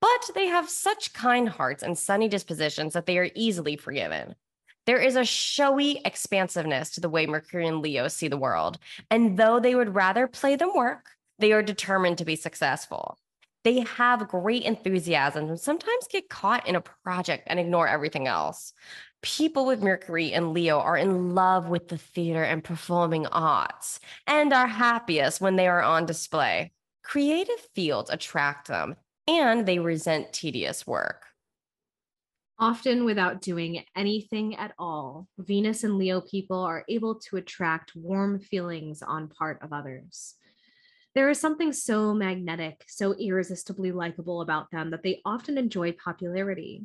But 0.00 0.30
they 0.34 0.46
have 0.46 0.70
such 0.70 1.12
kind 1.12 1.50
hearts 1.50 1.82
and 1.82 1.96
sunny 1.96 2.28
dispositions 2.28 2.94
that 2.94 3.04
they 3.04 3.18
are 3.18 3.30
easily 3.34 3.76
forgiven. 3.76 4.36
There 4.86 4.98
is 4.98 5.16
a 5.16 5.24
showy 5.24 6.00
expansiveness 6.02 6.92
to 6.92 7.02
the 7.02 7.10
way 7.10 7.26
Mercurian 7.26 7.82
Leos 7.82 8.16
see 8.16 8.28
the 8.28 8.38
world. 8.38 8.78
And 9.10 9.38
though 9.38 9.60
they 9.60 9.74
would 9.74 9.94
rather 9.94 10.26
play 10.26 10.56
than 10.56 10.74
work, 10.74 11.10
they 11.38 11.52
are 11.52 11.62
determined 11.62 12.16
to 12.18 12.24
be 12.24 12.36
successful 12.36 13.18
they 13.64 13.80
have 13.80 14.28
great 14.28 14.64
enthusiasm 14.64 15.48
and 15.48 15.60
sometimes 15.60 16.08
get 16.10 16.28
caught 16.28 16.66
in 16.66 16.76
a 16.76 16.80
project 16.80 17.44
and 17.46 17.60
ignore 17.60 17.86
everything 17.86 18.26
else. 18.26 18.72
People 19.22 19.66
with 19.66 19.82
Mercury 19.82 20.32
and 20.32 20.52
Leo 20.52 20.80
are 20.80 20.96
in 20.96 21.34
love 21.34 21.68
with 21.68 21.88
the 21.88 21.98
theater 21.98 22.42
and 22.42 22.64
performing 22.64 23.26
arts 23.26 24.00
and 24.26 24.52
are 24.52 24.66
happiest 24.66 25.40
when 25.40 25.54
they 25.56 25.68
are 25.68 25.82
on 25.82 26.06
display. 26.06 26.72
Creative 27.04 27.60
fields 27.74 28.10
attract 28.10 28.66
them 28.66 28.96
and 29.28 29.64
they 29.64 29.78
resent 29.78 30.32
tedious 30.32 30.86
work. 30.86 31.26
Often 32.58 33.04
without 33.04 33.40
doing 33.40 33.84
anything 33.96 34.56
at 34.56 34.72
all, 34.78 35.28
Venus 35.38 35.84
and 35.84 35.98
Leo 35.98 36.20
people 36.20 36.60
are 36.60 36.84
able 36.88 37.16
to 37.20 37.36
attract 37.36 37.96
warm 37.96 38.38
feelings 38.38 39.02
on 39.02 39.28
part 39.28 39.60
of 39.62 39.72
others. 39.72 40.34
There 41.14 41.28
is 41.28 41.38
something 41.38 41.74
so 41.74 42.14
magnetic, 42.14 42.84
so 42.88 43.12
irresistibly 43.12 43.92
likable 43.92 44.40
about 44.40 44.70
them 44.70 44.90
that 44.90 45.02
they 45.02 45.20
often 45.26 45.58
enjoy 45.58 45.92
popularity. 45.92 46.84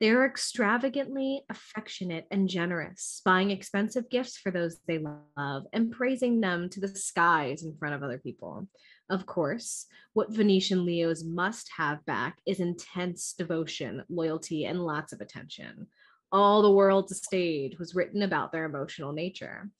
They 0.00 0.10
are 0.10 0.26
extravagantly 0.26 1.42
affectionate 1.50 2.26
and 2.30 2.48
generous, 2.48 3.20
buying 3.24 3.50
expensive 3.50 4.10
gifts 4.10 4.36
for 4.36 4.50
those 4.50 4.78
they 4.86 4.98
love 4.98 5.64
and 5.72 5.90
praising 5.90 6.40
them 6.40 6.68
to 6.70 6.80
the 6.80 6.88
skies 6.88 7.64
in 7.64 7.76
front 7.78 7.94
of 7.94 8.02
other 8.02 8.18
people. 8.18 8.68
Of 9.10 9.26
course, 9.26 9.86
what 10.14 10.32
Venetian 10.32 10.84
Leos 10.84 11.24
must 11.24 11.70
have 11.76 12.04
back 12.06 12.38
is 12.46 12.60
intense 12.60 13.34
devotion, 13.36 14.04
loyalty, 14.08 14.64
and 14.64 14.84
lots 14.84 15.12
of 15.12 15.20
attention. 15.20 15.86
All 16.32 16.62
the 16.62 16.70
World's 16.70 17.16
Stage 17.16 17.78
was 17.78 17.94
written 17.94 18.22
about 18.22 18.52
their 18.52 18.64
emotional 18.64 19.12
nature. 19.12 19.70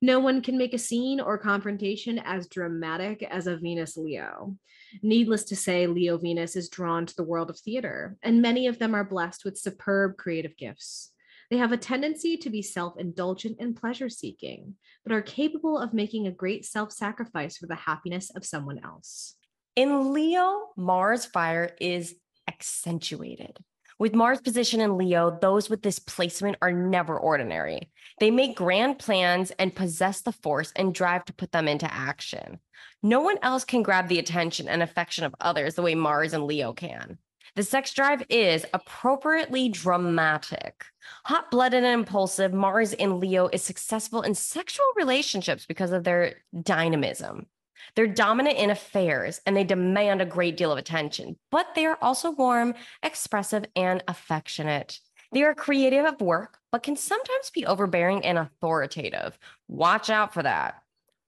No 0.00 0.18
one 0.20 0.40
can 0.40 0.56
make 0.56 0.74
a 0.74 0.78
scene 0.78 1.20
or 1.20 1.38
confrontation 1.38 2.18
as 2.18 2.48
dramatic 2.48 3.22
as 3.22 3.46
a 3.46 3.56
Venus 3.56 3.96
Leo. 3.96 4.56
Needless 5.02 5.44
to 5.44 5.56
say, 5.56 5.86
Leo 5.86 6.18
Venus 6.18 6.56
is 6.56 6.68
drawn 6.68 7.06
to 7.06 7.16
the 7.16 7.24
world 7.24 7.50
of 7.50 7.58
theater, 7.58 8.16
and 8.22 8.42
many 8.42 8.66
of 8.66 8.78
them 8.78 8.94
are 8.94 9.04
blessed 9.04 9.44
with 9.44 9.58
superb 9.58 10.16
creative 10.16 10.56
gifts. 10.56 11.12
They 11.50 11.58
have 11.58 11.72
a 11.72 11.76
tendency 11.76 12.36
to 12.38 12.50
be 12.50 12.62
self 12.62 12.96
indulgent 12.96 13.56
and 13.60 13.76
pleasure 13.76 14.08
seeking, 14.08 14.76
but 15.04 15.12
are 15.12 15.22
capable 15.22 15.78
of 15.78 15.92
making 15.92 16.26
a 16.26 16.32
great 16.32 16.64
self 16.64 16.92
sacrifice 16.92 17.56
for 17.56 17.66
the 17.66 17.74
happiness 17.74 18.30
of 18.34 18.46
someone 18.46 18.80
else. 18.84 19.34
In 19.76 20.12
Leo, 20.12 20.68
Mars 20.76 21.26
fire 21.26 21.76
is 21.80 22.14
accentuated. 22.48 23.58
With 24.00 24.14
Mars 24.14 24.40
position 24.40 24.80
in 24.80 24.96
Leo, 24.96 25.38
those 25.42 25.68
with 25.68 25.82
this 25.82 25.98
placement 25.98 26.56
are 26.62 26.72
never 26.72 27.20
ordinary. 27.20 27.90
They 28.18 28.30
make 28.30 28.56
grand 28.56 28.98
plans 28.98 29.50
and 29.58 29.76
possess 29.76 30.22
the 30.22 30.32
force 30.32 30.72
and 30.74 30.94
drive 30.94 31.26
to 31.26 31.34
put 31.34 31.52
them 31.52 31.68
into 31.68 31.92
action. 31.92 32.60
No 33.02 33.20
one 33.20 33.36
else 33.42 33.62
can 33.62 33.82
grab 33.82 34.08
the 34.08 34.18
attention 34.18 34.68
and 34.68 34.82
affection 34.82 35.24
of 35.24 35.34
others 35.38 35.74
the 35.74 35.82
way 35.82 35.94
Mars 35.94 36.32
and 36.32 36.46
Leo 36.46 36.72
can. 36.72 37.18
The 37.56 37.62
sex 37.62 37.92
drive 37.92 38.22
is 38.30 38.64
appropriately 38.72 39.68
dramatic. 39.68 40.82
Hot 41.26 41.50
blooded 41.50 41.84
and 41.84 42.00
impulsive, 42.00 42.54
Mars 42.54 42.94
in 42.94 43.20
Leo 43.20 43.48
is 43.48 43.60
successful 43.60 44.22
in 44.22 44.34
sexual 44.34 44.86
relationships 44.96 45.66
because 45.66 45.92
of 45.92 46.04
their 46.04 46.36
dynamism. 46.62 47.48
They're 47.94 48.06
dominant 48.06 48.56
in 48.56 48.70
affairs 48.70 49.40
and 49.46 49.56
they 49.56 49.64
demand 49.64 50.20
a 50.20 50.26
great 50.26 50.56
deal 50.56 50.72
of 50.72 50.78
attention, 50.78 51.36
but 51.50 51.74
they 51.74 51.86
are 51.86 51.98
also 52.00 52.30
warm, 52.30 52.74
expressive, 53.02 53.64
and 53.76 54.02
affectionate. 54.08 55.00
They 55.32 55.42
are 55.42 55.54
creative 55.54 56.04
at 56.04 56.20
work, 56.20 56.58
but 56.72 56.82
can 56.82 56.96
sometimes 56.96 57.50
be 57.50 57.66
overbearing 57.66 58.24
and 58.24 58.38
authoritative. 58.38 59.38
Watch 59.68 60.10
out 60.10 60.34
for 60.34 60.42
that. 60.42 60.82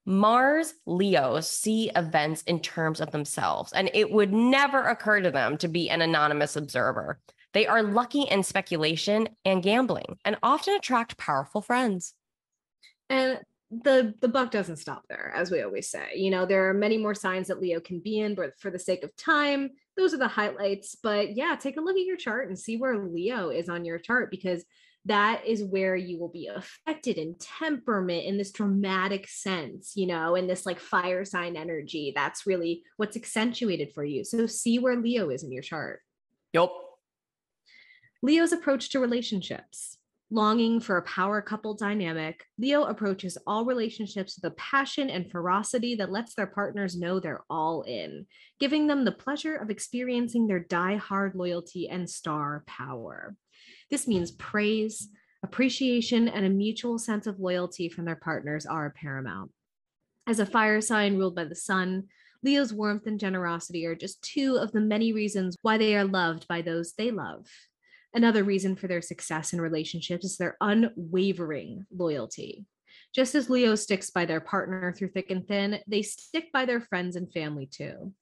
Mars 0.04 0.74
Leos 0.84 1.48
see 1.48 1.90
events 1.94 2.42
in 2.42 2.58
terms 2.58 3.00
of 3.00 3.12
themselves, 3.12 3.72
and 3.72 3.88
it 3.94 4.10
would 4.10 4.32
never 4.32 4.82
occur 4.82 5.20
to 5.20 5.30
them 5.30 5.56
to 5.58 5.68
be 5.68 5.88
an 5.88 6.02
anonymous 6.02 6.56
observer. 6.56 7.20
They 7.52 7.66
are 7.66 7.82
lucky 7.82 8.22
in 8.22 8.42
speculation 8.42 9.28
and 9.44 9.62
gambling 9.62 10.18
and 10.24 10.36
often 10.42 10.74
attract 10.74 11.18
powerful 11.18 11.60
friends. 11.60 12.14
And 13.08 13.40
the 13.72 14.14
the 14.20 14.28
buck 14.28 14.50
doesn't 14.50 14.76
stop 14.76 15.04
there 15.08 15.32
as 15.34 15.50
we 15.50 15.62
always 15.62 15.88
say. 15.88 16.10
You 16.14 16.30
know 16.30 16.44
there 16.44 16.68
are 16.68 16.74
many 16.74 16.98
more 16.98 17.14
signs 17.14 17.48
that 17.48 17.60
leo 17.60 17.80
can 17.80 18.00
be 18.00 18.20
in 18.20 18.34
but 18.34 18.58
for 18.58 18.70
the 18.70 18.78
sake 18.78 19.02
of 19.02 19.16
time 19.16 19.70
those 19.96 20.12
are 20.12 20.18
the 20.18 20.28
highlights. 20.28 20.96
But 21.02 21.34
yeah 21.36 21.56
take 21.58 21.76
a 21.78 21.80
look 21.80 21.96
at 21.96 22.04
your 22.04 22.16
chart 22.16 22.48
and 22.48 22.58
see 22.58 22.76
where 22.76 22.98
leo 22.98 23.48
is 23.48 23.68
on 23.68 23.84
your 23.84 23.98
chart 23.98 24.30
because 24.30 24.64
that 25.06 25.44
is 25.46 25.64
where 25.64 25.96
you 25.96 26.18
will 26.20 26.28
be 26.28 26.46
affected 26.46 27.16
in 27.16 27.34
temperament 27.40 28.24
in 28.24 28.38
this 28.38 28.52
dramatic 28.52 29.26
sense 29.26 29.94
you 29.96 30.06
know 30.06 30.36
in 30.36 30.46
this 30.46 30.66
like 30.66 30.78
fire 30.78 31.24
sign 31.24 31.56
energy. 31.56 32.12
That's 32.14 32.46
really 32.46 32.82
what's 32.98 33.16
accentuated 33.16 33.92
for 33.94 34.04
you. 34.04 34.22
So 34.24 34.46
see 34.46 34.78
where 34.78 34.96
leo 34.96 35.30
is 35.30 35.42
in 35.42 35.50
your 35.50 35.62
chart. 35.62 36.00
Yep 36.52 36.70
leo's 38.22 38.52
approach 38.52 38.90
to 38.90 39.00
relationships 39.00 39.98
Longing 40.32 40.80
for 40.80 40.96
a 40.96 41.02
power 41.02 41.42
couple 41.42 41.74
dynamic, 41.74 42.46
Leo 42.56 42.84
approaches 42.84 43.36
all 43.46 43.66
relationships 43.66 44.34
with 44.34 44.50
a 44.50 44.54
passion 44.56 45.10
and 45.10 45.30
ferocity 45.30 45.94
that 45.96 46.10
lets 46.10 46.34
their 46.34 46.46
partners 46.46 46.96
know 46.96 47.20
they're 47.20 47.44
all 47.50 47.82
in, 47.82 48.24
giving 48.58 48.86
them 48.86 49.04
the 49.04 49.12
pleasure 49.12 49.56
of 49.56 49.68
experiencing 49.68 50.46
their 50.46 50.60
die-hard 50.60 51.34
loyalty 51.34 51.86
and 51.86 52.08
star 52.08 52.64
power. 52.66 53.36
This 53.90 54.08
means 54.08 54.30
praise, 54.30 55.10
appreciation, 55.42 56.28
and 56.28 56.46
a 56.46 56.48
mutual 56.48 56.98
sense 56.98 57.26
of 57.26 57.38
loyalty 57.38 57.90
from 57.90 58.06
their 58.06 58.16
partners 58.16 58.64
are 58.64 58.94
paramount. 58.98 59.50
As 60.26 60.38
a 60.38 60.46
fire 60.46 60.80
sign 60.80 61.18
ruled 61.18 61.36
by 61.36 61.44
the 61.44 61.54
sun, 61.54 62.04
Leo's 62.42 62.72
warmth 62.72 63.06
and 63.06 63.20
generosity 63.20 63.84
are 63.84 63.94
just 63.94 64.22
two 64.22 64.56
of 64.56 64.72
the 64.72 64.80
many 64.80 65.12
reasons 65.12 65.58
why 65.60 65.76
they 65.76 65.94
are 65.94 66.06
loved 66.06 66.48
by 66.48 66.62
those 66.62 66.94
they 66.94 67.10
love. 67.10 67.46
Another 68.14 68.44
reason 68.44 68.76
for 68.76 68.88
their 68.88 69.02
success 69.02 69.52
in 69.52 69.60
relationships 69.60 70.24
is 70.24 70.36
their 70.36 70.56
unwavering 70.60 71.86
loyalty. 71.94 72.66
Just 73.14 73.34
as 73.34 73.50
Leo 73.50 73.74
sticks 73.74 74.10
by 74.10 74.24
their 74.24 74.40
partner 74.40 74.92
through 74.92 75.08
thick 75.08 75.30
and 75.30 75.46
thin, 75.46 75.80
they 75.86 76.02
stick 76.02 76.52
by 76.52 76.64
their 76.64 76.80
friends 76.80 77.16
and 77.16 77.32
family 77.32 77.66
too. 77.66 78.12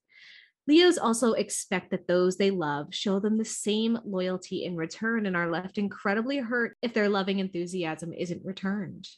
Leos 0.66 0.98
also 0.98 1.32
expect 1.32 1.90
that 1.90 2.06
those 2.06 2.36
they 2.36 2.50
love 2.50 2.94
show 2.94 3.18
them 3.18 3.38
the 3.38 3.44
same 3.44 3.98
loyalty 4.04 4.64
in 4.64 4.76
return 4.76 5.26
and 5.26 5.36
are 5.36 5.50
left 5.50 5.78
incredibly 5.78 6.38
hurt 6.38 6.76
if 6.82 6.94
their 6.94 7.08
loving 7.08 7.38
enthusiasm 7.38 8.12
isn't 8.12 8.44
returned. 8.44 9.08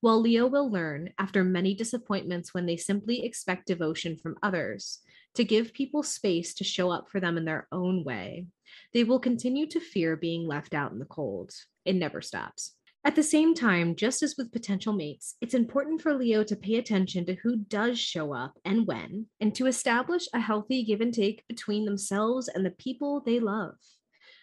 While 0.00 0.20
Leo 0.20 0.46
will 0.46 0.70
learn, 0.70 1.10
after 1.18 1.44
many 1.44 1.74
disappointments 1.74 2.54
when 2.54 2.66
they 2.66 2.76
simply 2.76 3.24
expect 3.24 3.66
devotion 3.66 4.16
from 4.16 4.36
others, 4.42 5.00
to 5.34 5.44
give 5.44 5.72
people 5.72 6.02
space 6.02 6.54
to 6.54 6.64
show 6.64 6.90
up 6.90 7.08
for 7.10 7.20
them 7.20 7.36
in 7.36 7.44
their 7.44 7.66
own 7.72 8.04
way, 8.04 8.46
they 8.92 9.04
will 9.04 9.20
continue 9.20 9.66
to 9.68 9.80
fear 9.80 10.16
being 10.16 10.46
left 10.46 10.74
out 10.74 10.92
in 10.92 10.98
the 10.98 11.04
cold. 11.04 11.52
It 11.84 11.94
never 11.94 12.20
stops. 12.20 12.74
At 13.02 13.16
the 13.16 13.22
same 13.22 13.54
time, 13.54 13.96
just 13.96 14.22
as 14.22 14.34
with 14.36 14.52
potential 14.52 14.92
mates, 14.92 15.36
it's 15.40 15.54
important 15.54 16.02
for 16.02 16.12
Leo 16.12 16.44
to 16.44 16.54
pay 16.54 16.74
attention 16.74 17.24
to 17.26 17.34
who 17.36 17.56
does 17.56 17.98
show 17.98 18.34
up 18.34 18.58
and 18.66 18.86
when, 18.86 19.26
and 19.40 19.54
to 19.54 19.66
establish 19.66 20.28
a 20.34 20.40
healthy 20.40 20.84
give 20.84 21.00
and 21.00 21.14
take 21.14 21.46
between 21.48 21.86
themselves 21.86 22.48
and 22.48 22.64
the 22.64 22.72
people 22.72 23.22
they 23.24 23.40
love. 23.40 23.76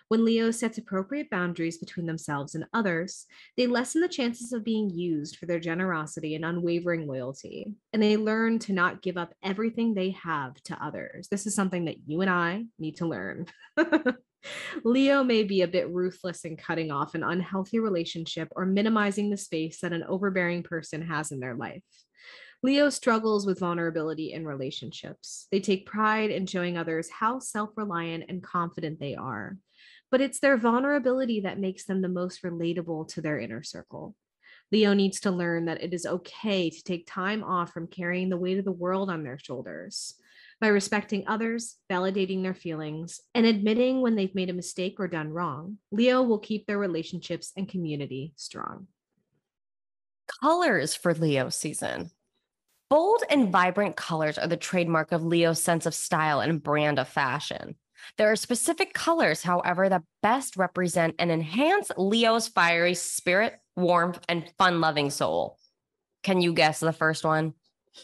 When 0.09 0.23
Leo 0.23 0.51
sets 0.51 0.77
appropriate 0.77 1.29
boundaries 1.29 1.77
between 1.77 2.05
themselves 2.05 2.55
and 2.55 2.65
others, 2.73 3.25
they 3.57 3.67
lessen 3.67 4.01
the 4.01 4.07
chances 4.07 4.53
of 4.53 4.63
being 4.63 4.89
used 4.89 5.35
for 5.35 5.47
their 5.47 5.59
generosity 5.59 6.33
and 6.35 6.45
unwavering 6.45 7.07
loyalty, 7.07 7.75
and 7.91 8.01
they 8.01 8.15
learn 8.15 8.59
to 8.59 8.73
not 8.73 9.01
give 9.01 9.17
up 9.17 9.33
everything 9.43 9.93
they 9.93 10.11
have 10.11 10.55
to 10.63 10.81
others. 10.83 11.27
This 11.29 11.45
is 11.45 11.55
something 11.55 11.85
that 11.85 11.97
you 12.07 12.21
and 12.21 12.29
I 12.29 12.65
need 12.79 12.97
to 12.97 13.05
learn. 13.05 13.47
Leo 14.85 15.25
may 15.25 15.43
be 15.43 15.61
a 15.61 15.67
bit 15.67 15.89
ruthless 15.89 16.45
in 16.45 16.55
cutting 16.55 16.89
off 16.89 17.13
an 17.13 17.23
unhealthy 17.23 17.79
relationship 17.79 18.47
or 18.55 18.65
minimizing 18.65 19.29
the 19.29 19.35
space 19.35 19.81
that 19.81 19.91
an 19.91 20.03
overbearing 20.03 20.63
person 20.63 21.01
has 21.01 21.33
in 21.33 21.41
their 21.41 21.55
life. 21.55 21.83
Leo 22.63 22.89
struggles 22.89 23.45
with 23.45 23.59
vulnerability 23.59 24.31
in 24.31 24.45
relationships. 24.45 25.47
They 25.51 25.59
take 25.59 25.85
pride 25.85 26.31
in 26.31 26.45
showing 26.45 26.77
others 26.77 27.09
how 27.09 27.39
self 27.39 27.71
reliant 27.75 28.25
and 28.29 28.41
confident 28.41 28.99
they 28.99 29.15
are 29.15 29.57
but 30.11 30.21
it's 30.21 30.39
their 30.39 30.57
vulnerability 30.57 31.41
that 31.41 31.59
makes 31.59 31.85
them 31.85 32.01
the 32.01 32.09
most 32.09 32.43
relatable 32.43 33.07
to 33.09 33.21
their 33.21 33.39
inner 33.39 33.63
circle. 33.63 34.15
Leo 34.71 34.93
needs 34.93 35.21
to 35.21 35.31
learn 35.31 35.65
that 35.65 35.81
it 35.81 35.93
is 35.93 36.05
okay 36.05 36.69
to 36.69 36.83
take 36.83 37.07
time 37.07 37.43
off 37.43 37.71
from 37.71 37.87
carrying 37.87 38.29
the 38.29 38.37
weight 38.37 38.59
of 38.59 38.65
the 38.65 38.71
world 38.71 39.09
on 39.09 39.23
their 39.23 39.39
shoulders. 39.39 40.15
By 40.59 40.67
respecting 40.67 41.23
others, 41.27 41.75
validating 41.89 42.41
their 42.41 42.55
feelings, 42.55 43.21
and 43.35 43.45
admitting 43.45 44.01
when 44.01 44.15
they've 44.15 44.33
made 44.33 44.49
a 44.49 44.53
mistake 44.53 44.95
or 44.99 45.07
done 45.07 45.29
wrong, 45.29 45.77
Leo 45.91 46.23
will 46.23 46.39
keep 46.39 46.65
their 46.65 46.79
relationships 46.79 47.53
and 47.55 47.69
community 47.69 48.33
strong. 48.35 48.87
Colors 50.41 50.95
for 50.95 51.13
Leo 51.13 51.49
season. 51.49 52.11
Bold 52.89 53.23
and 53.29 53.51
vibrant 53.51 53.95
colors 53.95 54.37
are 54.37 54.47
the 54.47 54.57
trademark 54.57 55.11
of 55.11 55.23
Leo's 55.23 55.61
sense 55.61 55.85
of 55.85 55.93
style 55.93 56.39
and 56.39 56.63
brand 56.63 56.99
of 56.99 57.07
fashion. 57.07 57.75
There 58.17 58.31
are 58.31 58.35
specific 58.35 58.93
colors, 58.93 59.43
however, 59.43 59.89
that 59.89 60.03
best 60.21 60.57
represent 60.57 61.15
and 61.19 61.31
enhance 61.31 61.91
Leo's 61.97 62.47
fiery 62.47 62.93
spirit, 62.93 63.59
warmth, 63.75 64.19
and 64.29 64.51
fun 64.57 64.81
loving 64.81 65.09
soul. 65.09 65.57
Can 66.23 66.41
you 66.41 66.53
guess 66.53 66.79
the 66.79 66.93
first 66.93 67.23
one? 67.23 67.53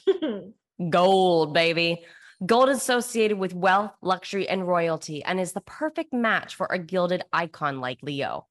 Gold, 0.90 1.54
baby. 1.54 2.04
Gold 2.46 2.70
is 2.70 2.78
associated 2.78 3.38
with 3.38 3.54
wealth, 3.54 3.94
luxury, 4.02 4.50
and 4.50 4.68
royalty, 4.68 5.24
and 5.24 5.40
is 5.40 5.54
the 5.54 5.62
perfect 5.62 6.14
match 6.14 6.56
for 6.56 6.68
a 6.70 6.80
gilded 6.80 7.24
icon 7.32 7.80
like 7.80 8.00
Leo. 8.02 8.48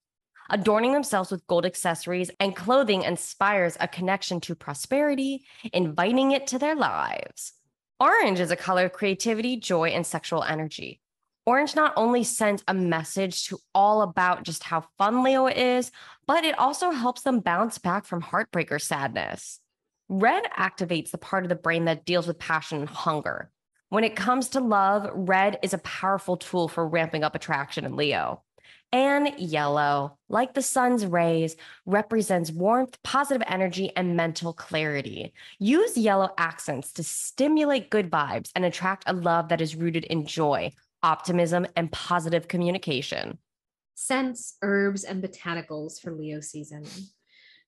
Adorning 0.49 0.93
themselves 0.93 1.31
with 1.31 1.47
gold 1.47 1.67
accessories 1.67 2.31
and 2.41 2.57
clothing 2.57 3.03
inspires 3.03 3.77
a 3.81 3.89
connection 3.89 4.41
to 4.41 4.55
prosperity, 4.55 5.45
inviting 5.73 6.33
it 6.33 6.47
to 6.47 6.59
their 6.59 6.75
lives. 6.75 7.53
Orange 8.01 8.41
is 8.41 8.51
a 8.51 8.57
color 8.57 8.87
of 8.87 8.93
creativity, 8.93 9.57
joy, 9.59 9.91
and 9.91 10.07
sexual 10.07 10.43
energy. 10.43 11.02
Orange 11.45 11.75
not 11.75 11.93
only 11.97 12.23
sends 12.23 12.63
a 12.69 12.75
message 12.75 13.49
to 13.49 13.59
all 13.75 14.03
about 14.03 14.45
just 14.45 14.63
how 14.63 14.85
fun 14.97 15.25
Leo 15.25 15.47
is, 15.49 15.91
but 16.27 16.45
it 16.45 16.57
also 16.57 16.93
helps 16.93 17.23
them 17.23 17.41
bounce 17.41 17.79
back 17.79 18.05
from 18.05 18.21
heartbreak 18.21 18.71
or 18.71 18.79
sadness. 18.79 19.59
Red 20.09 20.45
activates 20.57 21.11
the 21.11 21.19
part 21.19 21.45
of 21.45 21.49
the 21.49 21.57
brain 21.57 21.87
that 21.87 22.05
deals 22.05 22.29
with 22.29 22.39
passion 22.39 22.81
and 22.81 22.89
hunger. 22.89 23.51
When 23.89 24.05
it 24.05 24.15
comes 24.15 24.51
to 24.51 24.61
love, 24.61 25.11
red 25.13 25.59
is 25.63 25.75
a 25.75 25.79
powerful 25.79 26.37
tool 26.37 26.69
for 26.69 26.87
ramping 26.87 27.25
up 27.25 27.35
attraction 27.35 27.85
in 27.85 27.97
Leo. 27.97 28.43
And 28.93 29.33
yellow, 29.39 30.19
like 30.29 30.55
the 30.55 30.63
sun's 30.63 31.05
rays, 31.07 31.57
represents 31.87 32.53
warmth, 32.53 33.03
positive 33.03 33.43
energy, 33.49 33.91
and 33.97 34.17
mental 34.17 34.53
clarity. 34.53 35.33
Use 35.59 35.97
yellow 35.97 36.31
accents 36.39 36.93
to 36.93 37.03
stimulate 37.03 37.91
good 37.91 38.11
vibes 38.11 38.51
and 38.55 38.65
attract 38.65 39.05
a 39.07 39.13
love 39.13 39.49
that 39.49 39.63
is 39.63 39.75
rooted 39.75 40.05
in 40.05 40.27
joy, 40.27 40.71
optimism, 41.03 41.67
and 41.77 41.91
positive 41.93 42.49
communication. 42.49 43.39
scents, 43.95 44.57
herbs, 44.63 45.05
and 45.05 45.23
botanicals 45.23 46.01
for 46.01 46.13
Leo 46.13 46.41
season. 46.41 46.85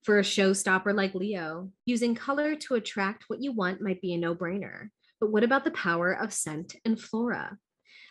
For 0.02 0.18
a 0.18 0.22
showstopper 0.22 0.94
like 0.94 1.14
Leo, 1.14 1.70
using 1.86 2.14
color 2.14 2.56
to 2.56 2.74
attract 2.74 3.24
what 3.28 3.40
you 3.40 3.52
want 3.52 3.80
might 3.80 4.00
be 4.00 4.12
a 4.14 4.18
no 4.18 4.34
brainer. 4.34 4.88
But 5.20 5.30
what 5.30 5.44
about 5.44 5.64
the 5.64 5.70
power 5.70 6.12
of 6.12 6.32
scent 6.32 6.76
and 6.84 7.00
flora? 7.00 7.56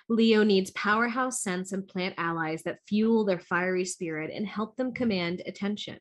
Leo 0.09 0.43
needs 0.43 0.71
powerhouse 0.71 1.41
scents 1.41 1.71
and 1.71 1.87
plant 1.87 2.15
allies 2.17 2.63
that 2.63 2.79
fuel 2.87 3.25
their 3.25 3.39
fiery 3.39 3.85
spirit 3.85 4.31
and 4.33 4.47
help 4.47 4.75
them 4.75 4.93
command 4.93 5.41
attention. 5.45 5.99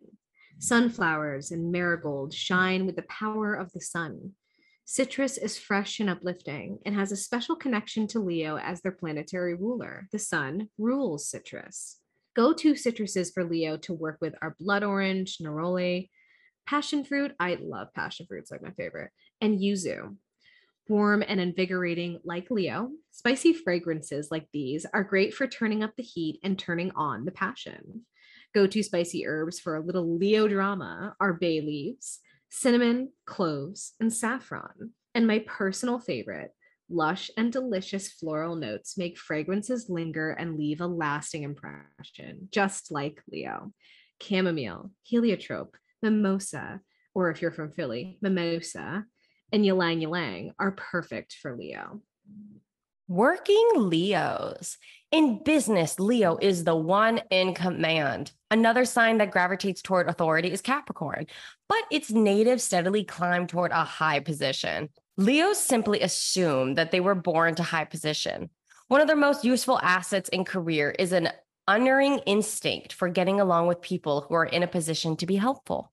Sunflowers 0.58 1.50
and 1.50 1.72
marigolds 1.72 2.37
shine 2.37 2.87
with 2.87 2.96
the 2.96 3.02
power 3.02 3.54
of 3.54 3.70
the 3.72 3.80
sun. 3.80 4.32
Citrus 4.92 5.38
is 5.38 5.57
fresh 5.57 6.00
and 6.00 6.11
uplifting 6.11 6.78
and 6.85 6.94
has 6.94 7.12
a 7.12 7.16
special 7.16 7.57
connection 7.57 8.07
to 8.09 8.20
Leo 8.20 8.59
as 8.59 8.83
their 8.83 8.92
planetary 8.92 9.55
ruler. 9.55 10.07
The 10.12 10.18
sun 10.18 10.68
rules 10.76 11.26
citrus. 11.26 11.96
Go 12.37 12.52
to 12.52 12.74
citruses 12.74 13.33
for 13.33 13.42
Leo 13.42 13.78
to 13.78 13.94
work 13.94 14.18
with 14.20 14.35
are 14.42 14.55
blood 14.61 14.85
orange, 14.85 15.38
neroli, 15.38 16.11
passion 16.66 17.07
fruit. 17.07 17.33
I 17.40 17.57
love 17.59 17.88
passion 17.94 18.26
fruit, 18.26 18.40
it's 18.40 18.50
like 18.50 18.62
my 18.62 18.72
favorite, 18.72 19.12
and 19.40 19.59
yuzu. 19.59 20.14
Warm 20.90 21.24
and 21.26 21.40
invigorating, 21.40 22.20
like 22.22 22.50
Leo, 22.50 22.90
spicy 23.12 23.55
fragrances 23.55 24.28
like 24.31 24.46
these 24.52 24.85
are 24.92 25.05
great 25.05 25.33
for 25.33 25.46
turning 25.46 25.83
up 25.83 25.92
the 25.96 26.02
heat 26.02 26.38
and 26.44 26.59
turning 26.59 26.92
on 26.96 27.24
the 27.24 27.33
passion. 27.33 28.02
Go 28.55 28.66
to 28.66 28.83
spicy 28.83 29.26
herbs 29.26 29.59
for 29.59 29.74
a 29.74 29.81
little 29.81 30.18
Leo 30.18 30.48
drama 30.48 31.16
are 31.18 31.33
bay 31.33 31.62
leaves, 31.62 32.20
cinnamon, 32.52 33.10
cloves, 33.26 33.94
and 33.98 34.12
saffron. 34.12 34.92
And 35.14 35.26
my 35.26 35.38
personal 35.46 35.98
favorite, 35.98 36.50
lush 36.90 37.30
and 37.38 37.50
delicious 37.50 38.10
floral 38.10 38.56
notes 38.56 38.98
make 38.98 39.18
fragrances 39.18 39.88
linger 39.88 40.30
and 40.30 40.58
leave 40.58 40.82
a 40.82 40.86
lasting 40.86 41.44
impression, 41.44 42.48
just 42.52 42.92
like 42.92 43.22
Leo. 43.30 43.72
Chamomile, 44.20 44.90
heliotrope, 45.02 45.76
mimosa, 46.02 46.80
or 47.14 47.30
if 47.30 47.40
you're 47.40 47.52
from 47.52 47.72
Philly, 47.72 48.18
mimosa, 48.20 49.06
and 49.50 49.64
ylang 49.64 50.02
ylang 50.02 50.52
are 50.58 50.72
perfect 50.72 51.36
for 51.40 51.56
Leo. 51.56 52.02
Working 53.08 53.68
Leos. 53.76 54.76
In 55.12 55.42
business, 55.44 56.01
Leo 56.01 56.38
is 56.40 56.64
the 56.64 56.75
one 56.75 57.20
in 57.31 57.53
command. 57.53 58.33
Another 58.51 58.87
sign 58.87 59.18
that 59.18 59.31
gravitates 59.31 59.83
toward 59.83 60.09
authority 60.09 60.51
is 60.51 60.62
Capricorn, 60.62 61.27
but 61.68 61.83
its 61.90 62.11
natives 62.11 62.64
steadily 62.64 63.05
climb 63.05 63.46
toward 63.46 63.72
a 63.72 63.85
high 63.85 64.20
position. 64.20 64.88
Leos 65.18 65.59
simply 65.59 66.01
assume 66.01 66.77
that 66.77 66.92
they 66.92 67.01
were 67.01 67.14
born 67.14 67.55
to 67.57 67.62
high 67.62 67.85
position. 67.85 68.48
One 68.88 69.03
of 69.03 69.07
their 69.07 69.14
most 69.14 69.44
useful 69.44 69.79
assets 69.83 70.31
in 70.31 70.46
career 70.46 70.94
is 70.98 71.12
an 71.12 71.29
unerring 71.68 72.20
instinct 72.20 72.94
for 72.94 73.11
getting 73.11 73.38
along 73.38 73.66
with 73.66 73.83
people 73.83 74.22
who 74.22 74.35
are 74.35 74.46
in 74.46 74.62
a 74.62 74.66
position 74.66 75.18
to 75.18 75.27
be 75.27 75.37
helpful. 75.37 75.92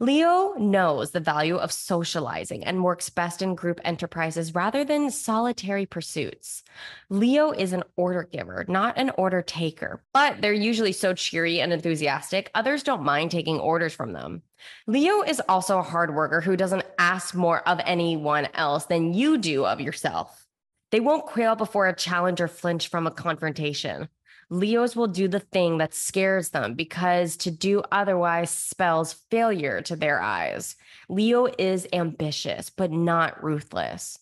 Leo 0.00 0.54
knows 0.54 1.10
the 1.10 1.20
value 1.20 1.56
of 1.56 1.70
socializing 1.70 2.64
and 2.64 2.82
works 2.82 3.08
best 3.08 3.42
in 3.42 3.54
group 3.54 3.80
enterprises 3.84 4.54
rather 4.54 4.84
than 4.84 5.10
solitary 5.10 5.86
pursuits. 5.86 6.62
Leo 7.08 7.52
is 7.52 7.72
an 7.72 7.84
order 7.96 8.24
giver, 8.24 8.64
not 8.68 8.98
an 8.98 9.10
order 9.16 9.42
taker, 9.42 10.02
but 10.12 10.40
they're 10.40 10.52
usually 10.52 10.92
so 10.92 11.14
cheery 11.14 11.60
and 11.60 11.72
enthusiastic, 11.72 12.50
others 12.54 12.82
don't 12.82 13.04
mind 13.04 13.30
taking 13.30 13.60
orders 13.60 13.94
from 13.94 14.12
them. 14.12 14.42
Leo 14.86 15.22
is 15.22 15.40
also 15.48 15.78
a 15.78 15.82
hard 15.82 16.14
worker 16.14 16.40
who 16.40 16.56
doesn't 16.56 16.84
ask 16.98 17.34
more 17.34 17.66
of 17.68 17.80
anyone 17.84 18.48
else 18.54 18.86
than 18.86 19.14
you 19.14 19.38
do 19.38 19.64
of 19.64 19.80
yourself. 19.80 20.46
They 20.90 21.00
won't 21.00 21.26
quail 21.26 21.54
before 21.54 21.88
a 21.88 21.96
challenge 21.96 22.40
or 22.40 22.48
flinch 22.48 22.88
from 22.88 23.06
a 23.06 23.10
confrontation. 23.10 24.08
Leos 24.50 24.94
will 24.94 25.06
do 25.06 25.28
the 25.28 25.40
thing 25.40 25.78
that 25.78 25.94
scares 25.94 26.50
them 26.50 26.74
because 26.74 27.36
to 27.38 27.50
do 27.50 27.82
otherwise 27.90 28.50
spells 28.50 29.14
failure 29.30 29.80
to 29.82 29.96
their 29.96 30.20
eyes. 30.20 30.76
Leo 31.08 31.48
is 31.58 31.86
ambitious, 31.92 32.70
but 32.70 32.90
not 32.90 33.42
ruthless. 33.42 34.18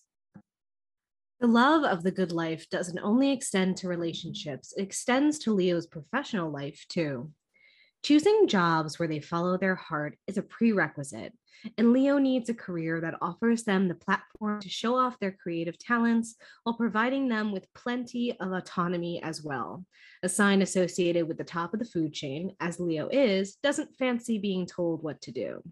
The 1.40 1.46
love 1.46 1.84
of 1.84 2.02
the 2.02 2.10
good 2.10 2.32
life 2.32 2.68
doesn't 2.68 2.98
only 2.98 3.32
extend 3.32 3.78
to 3.78 3.88
relationships, 3.88 4.74
it 4.76 4.82
extends 4.82 5.38
to 5.40 5.54
Leo's 5.54 5.86
professional 5.86 6.50
life 6.50 6.84
too. 6.88 7.30
Choosing 8.02 8.46
jobs 8.46 8.98
where 8.98 9.08
they 9.08 9.20
follow 9.20 9.56
their 9.56 9.74
heart 9.74 10.18
is 10.26 10.36
a 10.36 10.42
prerequisite, 10.42 11.32
and 11.76 11.92
Leo 11.92 12.18
needs 12.18 12.48
a 12.48 12.54
career 12.54 13.00
that 13.00 13.18
offers 13.20 13.64
them 13.64 13.88
the 13.88 13.94
platform 13.94 14.60
to 14.60 14.68
show 14.68 14.96
off 14.96 15.18
their 15.18 15.32
creative 15.32 15.78
talents 15.78 16.36
while 16.64 16.76
providing 16.76 17.28
them 17.28 17.52
with 17.52 17.72
plenty 17.74 18.38
of 18.40 18.52
autonomy 18.52 19.22
as 19.22 19.42
well. 19.42 19.84
A 20.22 20.28
sign 20.28 20.62
associated 20.62 21.26
with 21.28 21.38
the 21.38 21.44
top 21.44 21.74
of 21.74 21.80
the 21.80 21.86
food 21.86 22.12
chain, 22.12 22.54
as 22.60 22.80
Leo 22.80 23.08
is, 23.08 23.56
doesn't 23.56 23.96
fancy 23.96 24.38
being 24.38 24.66
told 24.66 25.02
what 25.02 25.20
to 25.22 25.32
do. 25.32 25.62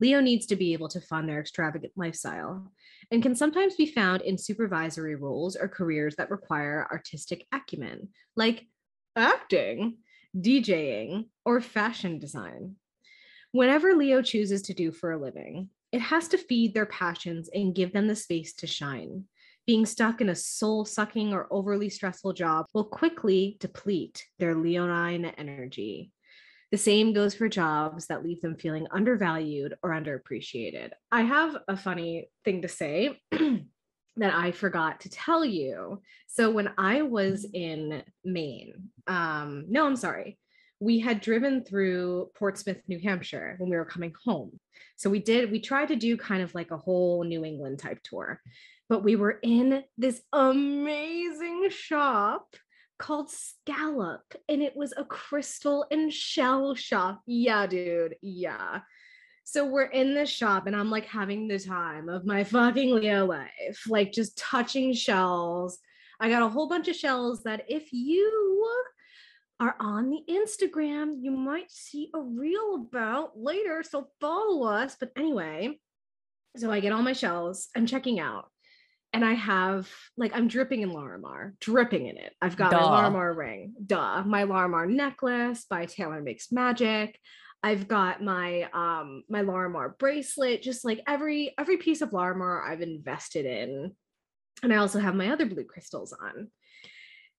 Leo 0.00 0.20
needs 0.20 0.46
to 0.46 0.56
be 0.56 0.72
able 0.72 0.88
to 0.88 1.00
fund 1.00 1.28
their 1.28 1.38
extravagant 1.38 1.92
lifestyle 1.94 2.72
and 3.12 3.22
can 3.22 3.36
sometimes 3.36 3.76
be 3.76 3.86
found 3.86 4.20
in 4.22 4.36
supervisory 4.36 5.14
roles 5.14 5.54
or 5.54 5.68
careers 5.68 6.16
that 6.16 6.30
require 6.30 6.88
artistic 6.90 7.46
acumen, 7.52 8.08
like 8.34 8.66
acting, 9.14 9.98
DJing, 10.36 11.28
or 11.44 11.60
fashion 11.60 12.18
design. 12.18 12.74
Whatever 13.52 13.94
Leo 13.94 14.22
chooses 14.22 14.62
to 14.62 14.74
do 14.74 14.90
for 14.90 15.12
a 15.12 15.18
living, 15.18 15.68
it 15.92 16.00
has 16.00 16.26
to 16.28 16.38
feed 16.38 16.72
their 16.72 16.86
passions 16.86 17.50
and 17.52 17.74
give 17.74 17.92
them 17.92 18.06
the 18.06 18.16
space 18.16 18.54
to 18.54 18.66
shine. 18.66 19.24
Being 19.66 19.84
stuck 19.84 20.22
in 20.22 20.30
a 20.30 20.34
soul 20.34 20.86
sucking 20.86 21.34
or 21.34 21.48
overly 21.50 21.90
stressful 21.90 22.32
job 22.32 22.66
will 22.72 22.84
quickly 22.84 23.58
deplete 23.60 24.24
their 24.38 24.54
Leonine 24.54 25.26
energy. 25.36 26.10
The 26.70 26.78
same 26.78 27.12
goes 27.12 27.34
for 27.34 27.48
jobs 27.50 28.06
that 28.06 28.24
leave 28.24 28.40
them 28.40 28.56
feeling 28.56 28.86
undervalued 28.90 29.74
or 29.82 29.90
underappreciated. 29.90 30.92
I 31.12 31.20
have 31.20 31.54
a 31.68 31.76
funny 31.76 32.30
thing 32.46 32.62
to 32.62 32.68
say 32.68 33.20
that 33.30 34.34
I 34.34 34.52
forgot 34.52 35.00
to 35.00 35.10
tell 35.10 35.44
you. 35.44 36.00
So 36.26 36.50
when 36.50 36.70
I 36.78 37.02
was 37.02 37.46
in 37.52 38.02
Maine, 38.24 38.88
um, 39.06 39.66
no, 39.68 39.84
I'm 39.86 39.96
sorry, 39.96 40.38
we 40.82 40.98
had 40.98 41.20
driven 41.20 41.62
through 41.62 42.28
Portsmouth, 42.34 42.78
New 42.88 42.98
Hampshire 42.98 43.54
when 43.58 43.70
we 43.70 43.76
were 43.76 43.84
coming 43.84 44.12
home. 44.24 44.58
So 44.96 45.08
we 45.08 45.20
did, 45.20 45.52
we 45.52 45.60
tried 45.60 45.88
to 45.88 45.96
do 45.96 46.16
kind 46.16 46.42
of 46.42 46.54
like 46.56 46.72
a 46.72 46.76
whole 46.76 47.22
New 47.22 47.44
England 47.44 47.78
type 47.78 48.00
tour, 48.02 48.40
but 48.88 49.04
we 49.04 49.14
were 49.14 49.38
in 49.42 49.84
this 49.96 50.20
amazing 50.32 51.68
shop 51.70 52.48
called 52.98 53.30
Scallop 53.30 54.22
and 54.48 54.60
it 54.60 54.74
was 54.74 54.92
a 54.96 55.04
crystal 55.04 55.86
and 55.92 56.12
shell 56.12 56.74
shop. 56.74 57.20
Yeah, 57.26 57.68
dude. 57.68 58.16
Yeah. 58.20 58.80
So 59.44 59.64
we're 59.66 59.84
in 59.84 60.14
this 60.14 60.30
shop 60.30 60.66
and 60.66 60.74
I'm 60.74 60.90
like 60.90 61.06
having 61.06 61.46
the 61.46 61.60
time 61.60 62.08
of 62.08 62.26
my 62.26 62.42
fucking 62.42 62.92
Leo 62.92 63.24
life, 63.26 63.84
like 63.88 64.10
just 64.10 64.36
touching 64.36 64.94
shells. 64.94 65.78
I 66.18 66.28
got 66.28 66.42
a 66.42 66.48
whole 66.48 66.68
bunch 66.68 66.88
of 66.88 66.96
shells 66.96 67.44
that 67.44 67.66
if 67.68 67.92
you 67.92 68.58
are 69.62 69.76
on 69.78 70.10
the 70.10 70.20
Instagram. 70.28 71.18
You 71.20 71.30
might 71.30 71.70
see 71.70 72.10
a 72.12 72.20
reel 72.20 72.74
about 72.74 73.38
later, 73.38 73.84
so 73.84 74.08
follow 74.20 74.66
us. 74.66 74.96
But 74.98 75.12
anyway, 75.16 75.78
so 76.56 76.72
I 76.72 76.80
get 76.80 76.90
all 76.90 77.02
my 77.02 77.12
shells. 77.12 77.68
I'm 77.76 77.86
checking 77.86 78.18
out. 78.18 78.46
And 79.12 79.24
I 79.24 79.34
have 79.34 79.88
like 80.16 80.32
I'm 80.34 80.48
dripping 80.48 80.80
in 80.80 80.90
Larimar, 80.90 81.52
dripping 81.60 82.06
in 82.06 82.16
it. 82.16 82.32
I've 82.40 82.56
got 82.56 82.72
Duh. 82.72 82.80
my 82.80 83.08
Larimar 83.08 83.36
ring, 83.36 83.74
duh, 83.86 84.24
my 84.24 84.44
Larimar 84.44 84.88
necklace 84.88 85.64
by 85.70 85.86
Taylor 85.86 86.20
Makes 86.20 86.50
Magic. 86.50 87.16
I've 87.62 87.86
got 87.86 88.20
my 88.20 88.68
um 88.72 89.22
my 89.28 89.42
Larimar 89.42 89.96
bracelet, 89.96 90.62
just 90.62 90.84
like 90.84 91.02
every 91.06 91.54
every 91.56 91.76
piece 91.76 92.00
of 92.00 92.10
Larimar 92.10 92.66
I've 92.66 92.80
invested 92.80 93.46
in. 93.46 93.92
And 94.64 94.72
I 94.72 94.78
also 94.78 94.98
have 94.98 95.14
my 95.14 95.30
other 95.30 95.46
blue 95.46 95.64
crystals 95.64 96.12
on. 96.12 96.50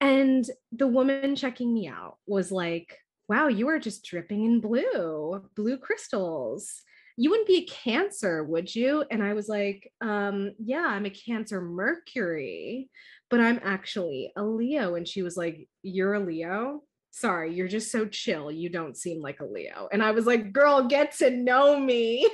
And 0.03 0.45
the 0.73 0.87
woman 0.87 1.33
checking 1.33 1.73
me 1.73 1.87
out 1.87 2.17
was 2.27 2.51
like, 2.51 2.97
wow, 3.29 3.47
you 3.47 3.69
are 3.69 3.79
just 3.79 4.03
dripping 4.03 4.43
in 4.43 4.59
blue, 4.59 5.41
blue 5.55 5.77
crystals. 5.77 6.81
You 7.15 7.29
wouldn't 7.29 7.47
be 7.47 7.59
a 7.59 7.71
cancer, 7.73 8.43
would 8.43 8.75
you? 8.75 9.05
And 9.09 9.23
I 9.23 9.31
was 9.31 9.47
like, 9.47 9.93
um, 10.01 10.51
yeah, 10.59 10.85
I'm 10.85 11.05
a 11.05 11.09
cancer 11.09 11.61
Mercury, 11.61 12.89
but 13.29 13.39
I'm 13.39 13.61
actually 13.63 14.33
a 14.35 14.43
Leo. 14.43 14.95
And 14.95 15.07
she 15.07 15.21
was 15.21 15.37
like, 15.37 15.69
You're 15.83 16.15
a 16.15 16.19
Leo? 16.19 16.81
Sorry, 17.11 17.55
you're 17.55 17.69
just 17.69 17.89
so 17.89 18.05
chill. 18.05 18.51
You 18.51 18.67
don't 18.67 18.97
seem 18.97 19.21
like 19.21 19.39
a 19.39 19.45
Leo. 19.45 19.87
And 19.93 20.03
I 20.03 20.11
was 20.11 20.25
like, 20.25 20.51
girl, 20.51 20.85
get 20.87 21.15
to 21.19 21.29
know 21.29 21.79
me. 21.79 22.29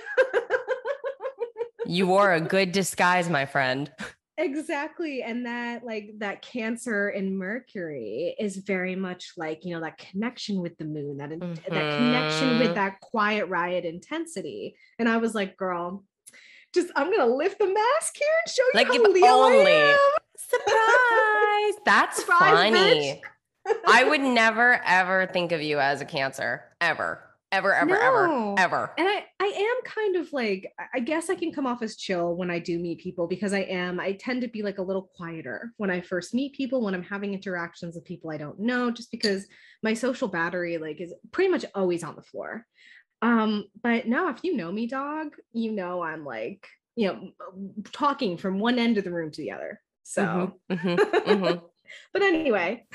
you 1.85 2.07
wore 2.07 2.33
a 2.33 2.41
good 2.41 2.71
disguise, 2.71 3.29
my 3.29 3.45
friend. 3.45 3.91
exactly 4.39 5.21
and 5.21 5.45
that 5.45 5.83
like 5.83 6.11
that 6.17 6.41
cancer 6.41 7.09
in 7.09 7.37
mercury 7.37 8.35
is 8.39 8.57
very 8.57 8.95
much 8.95 9.33
like 9.35 9.65
you 9.65 9.73
know 9.73 9.81
that 9.81 9.97
connection 9.97 10.61
with 10.61 10.77
the 10.77 10.85
moon 10.85 11.17
that 11.17 11.29
mm-hmm. 11.29 11.53
that 11.73 11.97
connection 11.97 12.57
with 12.57 12.67
mm-hmm. 12.67 12.75
that 12.75 12.99
quiet 13.01 13.47
riot 13.47 13.83
intensity 13.83 14.75
and 14.97 15.09
i 15.09 15.17
was 15.17 15.35
like 15.35 15.57
girl 15.57 16.03
just 16.73 16.89
i'm 16.95 17.11
gonna 17.11 17.25
lift 17.25 17.59
the 17.59 17.65
mask 17.65 18.15
here 18.17 18.27
and 18.45 18.53
show 18.53 18.63
you 18.63 18.71
like 18.73 18.87
how 18.87 18.93
if 18.93 19.13
Leo 19.13 19.27
only 19.27 19.95
surprise 20.37 21.81
that's 21.85 22.17
Surprise, 22.19 22.73
funny. 22.73 23.21
I 23.87 24.03
would 24.03 24.21
never 24.21 24.81
ever 24.85 25.27
think 25.31 25.51
of 25.51 25.61
you 25.61 25.79
as 25.79 26.01
a 26.01 26.05
cancer. 26.05 26.63
Ever. 26.81 27.28
Ever, 27.51 27.73
ever, 27.73 27.87
No. 27.89 28.53
ever, 28.55 28.55
ever. 28.59 28.93
And 28.97 29.07
I, 29.07 29.25
I 29.39 29.45
am 29.45 29.83
kind 29.83 30.15
of 30.17 30.31
like, 30.31 30.71
I- 30.93 30.99
guess 30.99 31.31
I 31.31 31.35
can 31.35 31.51
come 31.51 31.65
off 31.65 31.81
as 31.81 31.95
chill 31.95 32.35
when 32.35 32.51
I 32.51 32.59
do 32.59 32.77
meet 32.77 32.99
people 32.99 33.25
because 33.27 33.53
I 33.53 33.61
am, 33.61 33.99
I 33.99 34.11
tend 34.13 34.41
to 34.41 34.47
be 34.47 34.61
like 34.61 34.77
a 34.77 34.83
little 34.83 35.09
quieter 35.15 35.71
when 35.77 35.89
I 35.89 36.01
first 36.01 36.35
meet 36.35 36.53
people, 36.53 36.81
when 36.83 36.93
I'm 36.93 37.01
having 37.03 37.33
interactions 37.33 37.95
with 37.95 38.05
people 38.05 38.29
I 38.29 38.37
don't 38.37 38.59
know, 38.59 38.91
just 38.91 39.09
because 39.09 39.47
my 39.81 39.95
social 39.95 40.27
battery 40.27 40.77
like 40.77 41.01
is 41.01 41.11
pretty 41.31 41.49
much 41.49 41.65
always 41.73 42.03
on 42.03 42.15
the 42.15 42.21
floor. 42.21 42.67
Um, 43.23 43.65
but 43.81 44.07
no, 44.07 44.29
if 44.29 44.43
you 44.43 44.55
know 44.55 44.71
me, 44.71 44.85
dog, 44.85 45.35
you 45.51 45.71
know 45.71 46.03
I'm 46.03 46.23
like, 46.23 46.67
you 46.95 47.07
know, 47.07 47.31
talking 47.91 48.37
from 48.37 48.59
one 48.59 48.77
end 48.77 48.97
of 48.99 49.03
the 49.03 49.11
room 49.11 49.31
to 49.31 49.41
the 49.41 49.51
other. 49.51 49.81
So, 50.03 50.59
Mhm, 50.69 50.97
mhm, 50.97 51.23
mhm. 51.25 51.61
but 52.13 52.21
anyway, 52.21 52.85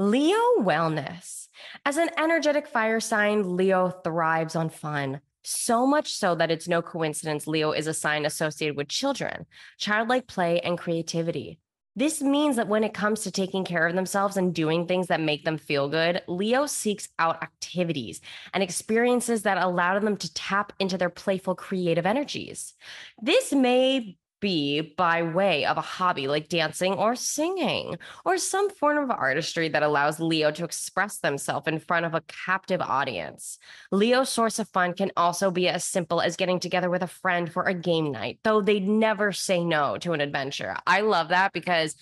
Leo 0.00 0.38
wellness. 0.60 1.48
As 1.84 1.96
an 1.96 2.08
energetic 2.16 2.68
fire 2.68 3.00
sign, 3.00 3.56
Leo 3.56 3.90
thrives 3.90 4.54
on 4.54 4.68
fun. 4.68 5.20
So 5.42 5.88
much 5.88 6.12
so 6.12 6.36
that 6.36 6.52
it's 6.52 6.68
no 6.68 6.82
coincidence 6.82 7.48
Leo 7.48 7.72
is 7.72 7.88
a 7.88 7.94
sign 7.94 8.24
associated 8.24 8.76
with 8.76 8.86
children, 8.86 9.44
childlike 9.76 10.28
play, 10.28 10.60
and 10.60 10.78
creativity. 10.78 11.58
This 11.96 12.22
means 12.22 12.54
that 12.54 12.68
when 12.68 12.84
it 12.84 12.94
comes 12.94 13.22
to 13.22 13.32
taking 13.32 13.64
care 13.64 13.88
of 13.88 13.96
themselves 13.96 14.36
and 14.36 14.54
doing 14.54 14.86
things 14.86 15.08
that 15.08 15.20
make 15.20 15.44
them 15.44 15.58
feel 15.58 15.88
good, 15.88 16.22
Leo 16.28 16.66
seeks 16.66 17.08
out 17.18 17.42
activities 17.42 18.20
and 18.54 18.62
experiences 18.62 19.42
that 19.42 19.58
allow 19.58 19.98
them 19.98 20.16
to 20.18 20.32
tap 20.32 20.72
into 20.78 20.96
their 20.96 21.10
playful, 21.10 21.56
creative 21.56 22.06
energies. 22.06 22.74
This 23.20 23.52
may 23.52 24.16
be 24.40 24.80
by 24.80 25.22
way 25.22 25.64
of 25.64 25.76
a 25.76 25.82
hobby 25.82 26.28
like 26.28 26.48
dancing 26.48 26.94
or 26.94 27.14
singing, 27.14 27.98
or 28.24 28.38
some 28.38 28.70
form 28.70 28.98
of 28.98 29.10
artistry 29.10 29.68
that 29.68 29.82
allows 29.82 30.20
Leo 30.20 30.50
to 30.50 30.64
express 30.64 31.18
themselves 31.18 31.66
in 31.66 31.78
front 31.78 32.06
of 32.06 32.14
a 32.14 32.22
captive 32.22 32.80
audience. 32.80 33.58
Leo's 33.90 34.28
source 34.28 34.58
of 34.58 34.68
fun 34.68 34.94
can 34.94 35.10
also 35.16 35.50
be 35.50 35.68
as 35.68 35.84
simple 35.84 36.20
as 36.20 36.36
getting 36.36 36.60
together 36.60 36.90
with 36.90 37.02
a 37.02 37.06
friend 37.06 37.52
for 37.52 37.64
a 37.64 37.74
game 37.74 38.12
night, 38.12 38.38
though 38.44 38.60
they'd 38.60 38.86
never 38.86 39.32
say 39.32 39.64
no 39.64 39.98
to 39.98 40.12
an 40.12 40.20
adventure. 40.20 40.76
I 40.86 41.00
love 41.00 41.28
that 41.28 41.52
because 41.52 41.94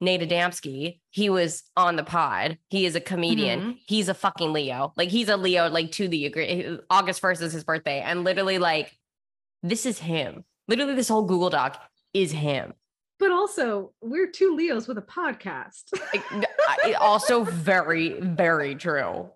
Nate 0.00 0.20
Adamski, 0.20 1.00
he 1.10 1.30
was 1.30 1.62
on 1.74 1.96
the 1.96 2.04
pod. 2.04 2.58
He 2.68 2.84
is 2.84 2.94
a 2.96 3.00
comedian. 3.00 3.60
Mhm. 3.60 3.78
He's 3.86 4.10
a 4.10 4.14
fucking 4.14 4.52
Leo. 4.52 4.92
Like 4.94 5.08
he's 5.08 5.30
a 5.30 5.38
Leo, 5.38 5.70
like 5.70 5.92
to 5.92 6.06
the 6.06 6.26
agree. 6.26 6.78
August 6.90 7.22
1st 7.22 7.40
is 7.40 7.52
his 7.54 7.64
birthday. 7.64 8.00
And 8.00 8.22
literally, 8.22 8.58
like, 8.58 8.92
this 9.62 9.86
is 9.86 9.98
him. 9.98 10.44
Literally, 10.68 10.94
this 10.94 11.08
whole 11.08 11.24
Google 11.24 11.50
Doc 11.50 11.80
is 12.14 12.32
him. 12.32 12.72
but 13.18 13.30
also 13.30 13.92
we're 14.00 14.26
two 14.30 14.54
Leos 14.56 14.86
with 14.88 14.98
a 14.98 15.02
podcast. 15.02 15.84
Like, 16.84 17.00
also 17.00 17.44
very, 17.44 18.20
very 18.20 18.74
true. 18.74 19.30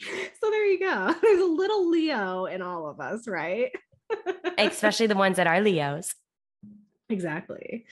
so 0.00 0.50
there 0.50 0.64
you 0.66 0.80
go. 0.80 1.14
There's 1.22 1.40
a 1.40 1.44
little 1.44 1.88
Leo 1.90 2.46
in 2.46 2.62
all 2.62 2.88
of 2.88 3.00
us, 3.00 3.28
right? 3.28 3.70
Especially 4.58 5.06
the 5.06 5.14
ones 5.14 5.36
that 5.36 5.46
are 5.46 5.60
Leos. 5.60 6.14
Exactly. 7.08 7.84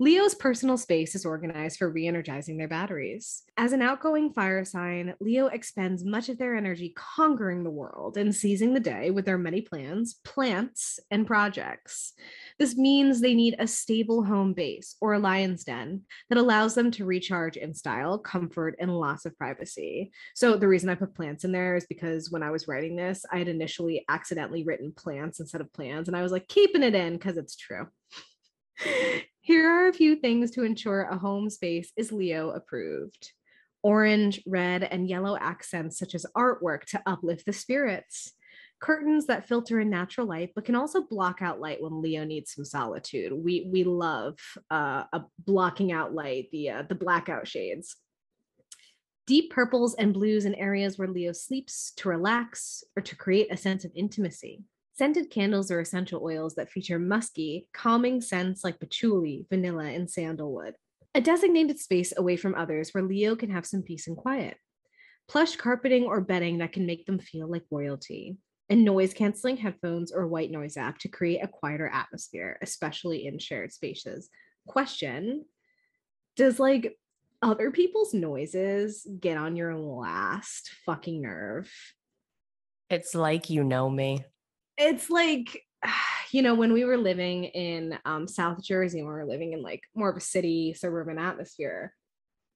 Leo's 0.00 0.34
personal 0.34 0.76
space 0.76 1.14
is 1.14 1.24
organized 1.24 1.78
for 1.78 1.88
re 1.88 2.08
energizing 2.08 2.56
their 2.56 2.66
batteries. 2.66 3.44
As 3.56 3.72
an 3.72 3.80
outgoing 3.80 4.32
fire 4.32 4.64
sign, 4.64 5.14
Leo 5.20 5.46
expends 5.46 6.04
much 6.04 6.28
of 6.28 6.36
their 6.36 6.56
energy 6.56 6.92
conquering 6.96 7.62
the 7.62 7.70
world 7.70 8.16
and 8.16 8.34
seizing 8.34 8.74
the 8.74 8.80
day 8.80 9.12
with 9.12 9.24
their 9.24 9.38
many 9.38 9.60
plans, 9.60 10.14
plants, 10.24 10.98
and 11.12 11.28
projects. 11.28 12.14
This 12.58 12.76
means 12.76 13.20
they 13.20 13.34
need 13.34 13.54
a 13.60 13.68
stable 13.68 14.24
home 14.24 14.52
base 14.52 14.96
or 15.00 15.12
a 15.12 15.18
lion's 15.20 15.62
den 15.62 16.02
that 16.28 16.38
allows 16.38 16.74
them 16.74 16.90
to 16.92 17.04
recharge 17.04 17.56
in 17.56 17.72
style, 17.72 18.18
comfort, 18.18 18.74
and 18.80 18.98
lots 18.98 19.26
of 19.26 19.38
privacy. 19.38 20.10
So, 20.34 20.56
the 20.56 20.68
reason 20.68 20.88
I 20.88 20.96
put 20.96 21.14
plants 21.14 21.44
in 21.44 21.52
there 21.52 21.76
is 21.76 21.86
because 21.86 22.32
when 22.32 22.42
I 22.42 22.50
was 22.50 22.66
writing 22.66 22.96
this, 22.96 23.24
I 23.30 23.38
had 23.38 23.48
initially 23.48 24.04
accidentally 24.08 24.64
written 24.64 24.90
plants 24.90 25.38
instead 25.38 25.60
of 25.60 25.72
plans, 25.72 26.08
and 26.08 26.16
I 26.16 26.22
was 26.22 26.32
like, 26.32 26.48
keeping 26.48 26.82
it 26.82 26.96
in 26.96 27.12
because 27.12 27.36
it's 27.36 27.54
true. 27.54 27.86
Here 29.40 29.68
are 29.68 29.88
a 29.88 29.92
few 29.92 30.16
things 30.16 30.52
to 30.52 30.64
ensure 30.64 31.02
a 31.02 31.18
home 31.18 31.50
space 31.50 31.92
is 31.96 32.12
Leo 32.12 32.50
approved. 32.50 33.32
Orange, 33.82 34.42
red, 34.46 34.82
and 34.82 35.06
yellow 35.06 35.36
accents, 35.36 35.98
such 35.98 36.14
as 36.14 36.24
artwork 36.34 36.84
to 36.86 37.02
uplift 37.04 37.44
the 37.44 37.52
spirits. 37.52 38.32
Curtains 38.80 39.26
that 39.26 39.46
filter 39.46 39.80
in 39.80 39.90
natural 39.90 40.26
light, 40.26 40.52
but 40.54 40.64
can 40.64 40.74
also 40.74 41.02
block 41.02 41.42
out 41.42 41.60
light 41.60 41.82
when 41.82 42.00
Leo 42.00 42.24
needs 42.24 42.52
some 42.52 42.64
solitude. 42.64 43.32
We 43.32 43.68
we 43.70 43.84
love 43.84 44.38
uh, 44.70 45.04
a 45.12 45.24
blocking 45.38 45.92
out 45.92 46.14
light, 46.14 46.48
the 46.50 46.70
uh, 46.70 46.82
the 46.88 46.94
blackout 46.94 47.46
shades. 47.46 47.96
Deep 49.26 49.50
purples 49.50 49.94
and 49.94 50.12
blues 50.12 50.44
in 50.44 50.54
areas 50.54 50.98
where 50.98 51.08
Leo 51.08 51.32
sleeps 51.32 51.92
to 51.96 52.10
relax 52.10 52.84
or 52.96 53.02
to 53.02 53.16
create 53.16 53.50
a 53.50 53.56
sense 53.56 53.84
of 53.84 53.92
intimacy. 53.94 54.64
Scented 54.96 55.28
candles 55.28 55.72
are 55.72 55.80
essential 55.80 56.22
oils 56.22 56.54
that 56.54 56.70
feature 56.70 57.00
musky, 57.00 57.66
calming 57.74 58.20
scents 58.20 58.62
like 58.62 58.78
patchouli, 58.78 59.44
vanilla, 59.50 59.86
and 59.86 60.08
sandalwood. 60.08 60.76
A 61.16 61.20
designated 61.20 61.80
space 61.80 62.12
away 62.16 62.36
from 62.36 62.54
others 62.54 62.90
where 62.92 63.02
Leo 63.02 63.34
can 63.34 63.50
have 63.50 63.66
some 63.66 63.82
peace 63.82 64.06
and 64.06 64.16
quiet. 64.16 64.56
Plush 65.26 65.56
carpeting 65.56 66.04
or 66.04 66.20
bedding 66.20 66.58
that 66.58 66.72
can 66.72 66.86
make 66.86 67.06
them 67.06 67.18
feel 67.18 67.50
like 67.50 67.64
royalty. 67.72 68.36
And 68.70 68.84
noise 68.84 69.12
canceling 69.12 69.56
headphones 69.56 70.12
or 70.12 70.28
white 70.28 70.52
noise 70.52 70.76
app 70.76 70.98
to 70.98 71.08
create 71.08 71.40
a 71.42 71.48
quieter 71.48 71.88
atmosphere, 71.88 72.56
especially 72.62 73.26
in 73.26 73.40
shared 73.40 73.72
spaces. 73.72 74.30
Question 74.68 75.44
Does 76.36 76.60
like 76.60 76.96
other 77.42 77.72
people's 77.72 78.14
noises 78.14 79.04
get 79.18 79.36
on 79.38 79.56
your 79.56 79.76
last 79.76 80.70
fucking 80.86 81.20
nerve? 81.20 81.68
It's 82.90 83.16
like 83.16 83.50
you 83.50 83.64
know 83.64 83.90
me. 83.90 84.24
It's 84.76 85.10
like 85.10 85.62
you 86.32 86.42
know 86.42 86.54
when 86.54 86.72
we 86.72 86.84
were 86.84 86.96
living 86.96 87.44
in 87.44 87.98
um, 88.04 88.26
south 88.26 88.62
jersey 88.62 89.02
when 89.02 89.12
we 89.12 89.18
were 89.18 89.26
living 89.26 89.52
in 89.52 89.62
like 89.62 89.82
more 89.94 90.08
of 90.10 90.16
a 90.16 90.20
city 90.20 90.74
suburban 90.74 91.18
atmosphere 91.18 91.92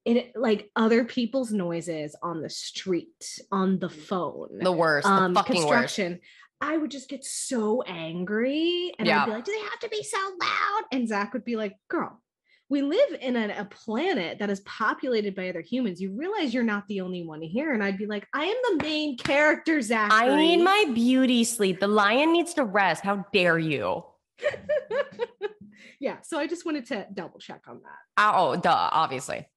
it 0.04 0.32
like 0.34 0.70
other 0.76 1.04
people's 1.04 1.52
noises 1.52 2.16
on 2.22 2.40
the 2.40 2.48
street 2.50 3.38
on 3.52 3.78
the 3.78 3.90
phone 3.90 4.58
The 4.60 4.72
worst. 4.72 5.06
um 5.06 5.34
the 5.34 5.40
fucking 5.40 5.56
worst. 5.56 5.68
construction 5.68 6.20
i 6.60 6.76
would 6.76 6.90
just 6.90 7.08
get 7.08 7.24
so 7.24 7.82
angry 7.82 8.92
and 8.98 9.06
Yeah. 9.06 9.22
i'd 9.22 9.26
be 9.26 9.32
like 9.32 9.44
do 9.44 9.52
they 9.52 9.64
have 9.68 9.78
to 9.80 9.88
be 9.88 10.02
so 10.02 10.18
loud 10.40 10.82
and 10.92 11.06
zach 11.08 11.32
would 11.32 11.44
be 11.44 11.56
like 11.56 11.76
girl 11.88 12.22
we 12.70 12.82
live 12.82 13.16
in 13.20 13.36
a, 13.36 13.60
a 13.60 13.64
planet 13.64 14.38
that 14.38 14.50
is 14.50 14.60
populated 14.60 15.34
by 15.34 15.48
other 15.48 15.62
humans. 15.62 16.00
You 16.00 16.12
realize 16.12 16.52
you're 16.52 16.62
not 16.62 16.86
the 16.86 17.00
only 17.00 17.22
one 17.22 17.40
here. 17.40 17.72
And 17.72 17.82
I'd 17.82 17.96
be 17.96 18.06
like, 18.06 18.26
I 18.34 18.44
am 18.44 18.56
the 18.68 18.84
main 18.84 19.16
character, 19.16 19.80
Zach. 19.80 20.12
I 20.12 20.34
need 20.36 20.62
my 20.62 20.90
beauty 20.94 21.44
sleep. 21.44 21.80
The 21.80 21.88
lion 21.88 22.32
needs 22.32 22.54
to 22.54 22.64
rest. 22.64 23.02
How 23.02 23.24
dare 23.32 23.58
you? 23.58 24.04
yeah. 26.00 26.18
So 26.22 26.38
I 26.38 26.46
just 26.46 26.66
wanted 26.66 26.86
to 26.86 27.06
double 27.12 27.38
check 27.38 27.62
on 27.68 27.80
that. 27.82 27.98
Ah, 28.18 28.34
oh, 28.36 28.56
duh, 28.56 28.90
obviously. 28.92 29.48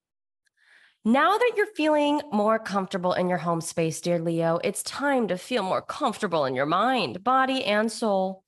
Now 1.04 1.36
that 1.36 1.52
you're 1.56 1.66
feeling 1.66 2.22
more 2.32 2.58
comfortable 2.60 3.12
in 3.12 3.28
your 3.28 3.38
home 3.38 3.60
space, 3.60 4.00
dear 4.00 4.20
Leo, 4.20 4.60
it's 4.62 4.84
time 4.84 5.28
to 5.28 5.36
feel 5.36 5.64
more 5.64 5.82
comfortable 5.82 6.44
in 6.44 6.54
your 6.54 6.64
mind, 6.64 7.24
body, 7.24 7.64
and 7.64 7.90
soul. 7.90 8.44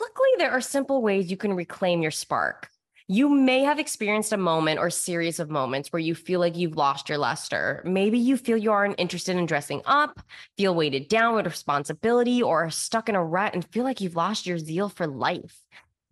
Luckily, 0.00 0.28
there 0.38 0.50
are 0.50 0.62
simple 0.62 1.02
ways 1.02 1.30
you 1.30 1.36
can 1.36 1.52
reclaim 1.52 2.00
your 2.00 2.10
spark. 2.10 2.70
You 3.10 3.30
may 3.30 3.60
have 3.60 3.78
experienced 3.78 4.34
a 4.34 4.36
moment 4.36 4.78
or 4.78 4.90
series 4.90 5.40
of 5.40 5.48
moments 5.48 5.90
where 5.90 5.98
you 5.98 6.14
feel 6.14 6.40
like 6.40 6.58
you've 6.58 6.76
lost 6.76 7.08
your 7.08 7.16
luster. 7.16 7.82
Maybe 7.86 8.18
you 8.18 8.36
feel 8.36 8.58
you 8.58 8.70
aren't 8.70 9.00
interested 9.00 9.34
in 9.34 9.46
dressing 9.46 9.80
up, 9.86 10.20
feel 10.58 10.74
weighted 10.74 11.08
down 11.08 11.34
with 11.34 11.46
responsibility, 11.46 12.42
or 12.42 12.66
are 12.66 12.70
stuck 12.70 13.08
in 13.08 13.14
a 13.14 13.24
rut 13.24 13.54
and 13.54 13.64
feel 13.64 13.84
like 13.84 14.02
you've 14.02 14.14
lost 14.14 14.46
your 14.46 14.58
zeal 14.58 14.90
for 14.90 15.06
life. 15.06 15.58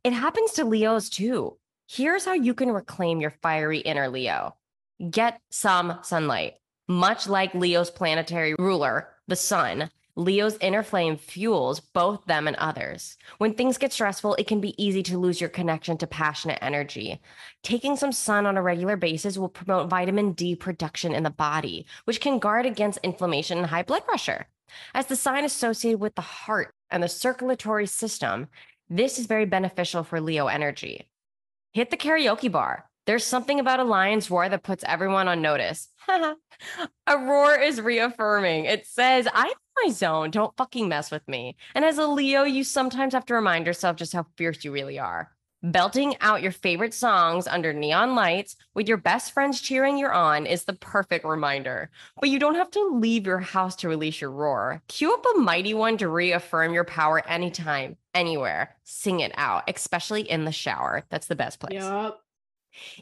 It 0.05 0.15
happens 0.15 0.53
to 0.53 0.65
Leos 0.65 1.11
too. 1.11 1.59
Here's 1.87 2.25
how 2.25 2.33
you 2.33 2.55
can 2.55 2.71
reclaim 2.71 3.21
your 3.21 3.35
fiery 3.43 3.81
inner 3.81 4.09
Leo 4.09 4.57
get 5.11 5.39
some 5.51 5.99
sunlight. 6.01 6.55
Much 6.89 7.29
like 7.29 7.53
Leo's 7.53 7.91
planetary 7.91 8.55
ruler, 8.59 9.11
the 9.29 9.37
sun, 9.37 9.91
Leo's 10.17 10.57
inner 10.63 10.83
flame 10.83 11.19
fuels 11.19 11.79
both 11.79 12.25
them 12.25 12.49
and 12.49 12.57
others. 12.57 13.19
When 13.37 13.53
things 13.53 13.77
get 13.77 13.93
stressful, 13.93 14.35
it 14.37 14.47
can 14.47 14.63
be 14.63 14.83
easy 14.83 15.03
to 15.05 15.19
lose 15.19 15.41
your 15.43 15.51
connection 15.51 15.99
to 15.99 16.07
passionate 16.07 16.59
energy. 16.63 17.21
Taking 17.63 17.97
some 17.97 18.13
sun 18.13 18.47
on 18.47 18.57
a 18.57 18.63
regular 18.63 18.97
basis 18.97 19.37
will 19.37 19.51
promote 19.51 19.91
vitamin 19.91 20.33
D 20.33 20.57
production 20.57 21.15
in 21.15 21.23
the 21.23 21.31
body, 21.31 21.87
which 22.07 22.21
can 22.21 22.39
guard 22.39 22.65
against 22.65 22.99
inflammation 23.03 23.59
and 23.59 23.67
high 23.67 23.83
blood 23.83 24.07
pressure. 24.07 24.47
As 24.95 25.07
the 25.07 25.17
sign 25.17 25.45
associated 25.45 26.01
with 26.01 26.15
the 26.15 26.23
heart 26.23 26.73
and 26.91 27.03
the 27.03 27.09
circulatory 27.09 27.87
system, 27.87 28.49
this 28.89 29.19
is 29.19 29.27
very 29.27 29.45
beneficial 29.45 30.03
for 30.03 30.21
Leo 30.21 30.47
energy. 30.47 31.09
Hit 31.75 31.91
the 31.91 31.97
karaoke 31.97 32.51
bar. 32.51 32.89
There's 33.05 33.25
something 33.25 33.61
about 33.61 33.81
a 33.81 33.85
lion's 33.85 34.31
roar 34.31 34.49
that 34.49 34.63
puts 34.63 34.83
everyone 34.85 35.29
on 35.29 35.43
notice. 35.43 35.89
a 36.09 37.19
roar 37.19 37.55
is 37.55 37.81
reaffirming. 37.81 38.65
It 38.65 38.87
says, 38.87 39.27
in 39.27 39.53
my 39.85 39.93
zone. 39.93 40.31
Don't 40.31 40.57
fucking 40.57 40.89
mess 40.89 41.11
with 41.11 41.27
me. 41.29 41.57
And 41.75 41.85
as 41.85 41.99
a 41.99 42.07
Leo, 42.07 42.45
you 42.45 42.65
sometimes 42.65 43.15
have 43.15 43.27
to 43.27 43.35
remind 43.35 43.67
yourself 43.67 43.97
just 43.97 44.13
how 44.13 44.27
fierce 44.37 44.65
you 44.65 44.73
really 44.73 44.99
are. 44.99 45.31
Belting 45.63 46.17
out 46.21 46.43
your 46.43 46.53
favorite 46.53 46.95
songs 46.95 47.49
under 47.49 47.73
neon 47.73 48.15
lights 48.15 48.57
with 48.75 48.89
your 48.89 48.99
best 48.99 49.33
friends 49.33 49.61
cheering 49.61 49.97
you 49.97 50.07
on 50.07 50.47
is 50.47 50.65
the 50.65 50.75
perfect 50.75 51.25
reminder. 51.25 51.91
But 52.21 52.29
you 52.29 52.39
don't 52.39 52.55
have 52.55 52.71
to 52.73 52.91
leave 52.93 53.27
your 53.27 53.41
house 53.41 53.75
to 53.77 53.89
release 53.89 54.21
your 54.21 54.31
roar. 54.31 54.83
Cue 54.89 55.13
up 55.13 55.25
a 55.35 55.39
mighty 55.41 55.75
one 55.75 55.97
to 55.99 56.09
reaffirm 56.09 56.73
your 56.73 56.85
power 56.85 57.27
anytime, 57.27 57.97
anywhere. 58.15 58.77
Sing 58.85 59.21
it 59.21 59.33
out, 59.37 59.65
especially 59.67 60.23
in 60.31 60.45
the 60.45 60.53
shower. 60.53 61.05
That's 61.09 61.27
the 61.27 61.35
best 61.35 61.59
place. 61.59 61.83
Yup. 61.83 62.23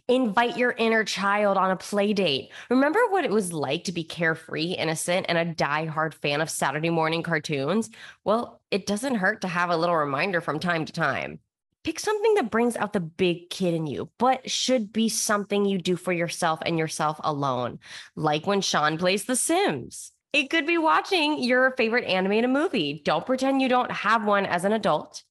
Invite 0.08 0.56
your 0.56 0.72
inner 0.72 1.04
child 1.04 1.56
on 1.56 1.70
a 1.70 1.76
play 1.76 2.12
date. 2.12 2.50
Remember 2.70 3.00
what 3.08 3.24
it 3.24 3.30
was 3.30 3.52
like 3.52 3.84
to 3.84 3.92
be 3.92 4.04
carefree, 4.04 4.72
innocent, 4.72 5.26
and 5.28 5.38
a 5.38 5.44
die-hard 5.44 6.14
fan 6.14 6.40
of 6.40 6.50
Saturday 6.50 6.90
morning 6.90 7.22
cartoons? 7.22 7.90
Well, 8.24 8.60
it 8.70 8.87
doesn't 8.87 9.16
hurt 9.16 9.40
to 9.42 9.48
have 9.48 9.70
a 9.70 9.76
little 9.76 9.96
reminder 9.96 10.40
from 10.40 10.58
time 10.58 10.84
to 10.84 10.92
time. 10.92 11.38
Pick 11.84 12.00
something 12.00 12.34
that 12.34 12.50
brings 12.50 12.76
out 12.76 12.94
the 12.94 13.00
big 13.00 13.50
kid 13.50 13.74
in 13.74 13.87
you, 13.87 14.08
but 14.18 14.50
should 14.50 14.90
be 14.90 15.10
something 15.10 15.66
you 15.66 15.78
do 15.78 15.96
for 15.96 16.12
yourself 16.12 16.60
and 16.64 16.78
yourself 16.78 17.20
alone, 17.22 17.78
like 18.16 18.46
when 18.46 18.62
Shaun 18.62 18.96
plays 18.96 19.24
The 19.24 19.37
Sims. 19.37 20.12
It 20.32 20.48
could 20.48 20.66
be 20.66 20.78
watching 20.78 21.42
your 21.42 21.72
favorite 21.76 22.06
animated 22.06 22.50
movie. 22.50 23.02
Don't 23.04 23.26
pretend 23.26 23.60
you 23.60 23.68
don't 23.68 23.92
have 23.92 24.24
one 24.24 24.46
as 24.46 24.64
an 24.64 24.72
adult. 24.72 25.22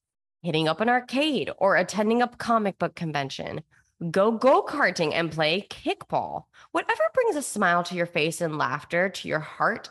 Hitting 0.43 0.67
up 0.67 0.79
an 0.79 0.89
arcade 0.89 1.49
or 1.57 1.75
attending 1.75 2.21
a 2.21 2.27
comic 2.27 2.77
book 2.77 2.95
convention 2.95 3.63
go 4.11 4.31
go 4.31 4.63
karting 4.63 5.13
and 5.13 5.31
play 5.31 5.67
kickball. 5.69 6.43
Whatever 6.71 7.03
brings 7.13 7.35
a 7.35 7.41
smile 7.41 7.83
to 7.83 7.95
your 7.95 8.05
face 8.05 8.41
and 8.41 8.57
laughter 8.57 9.09
to 9.09 9.27
your 9.27 9.39
heart 9.39 9.89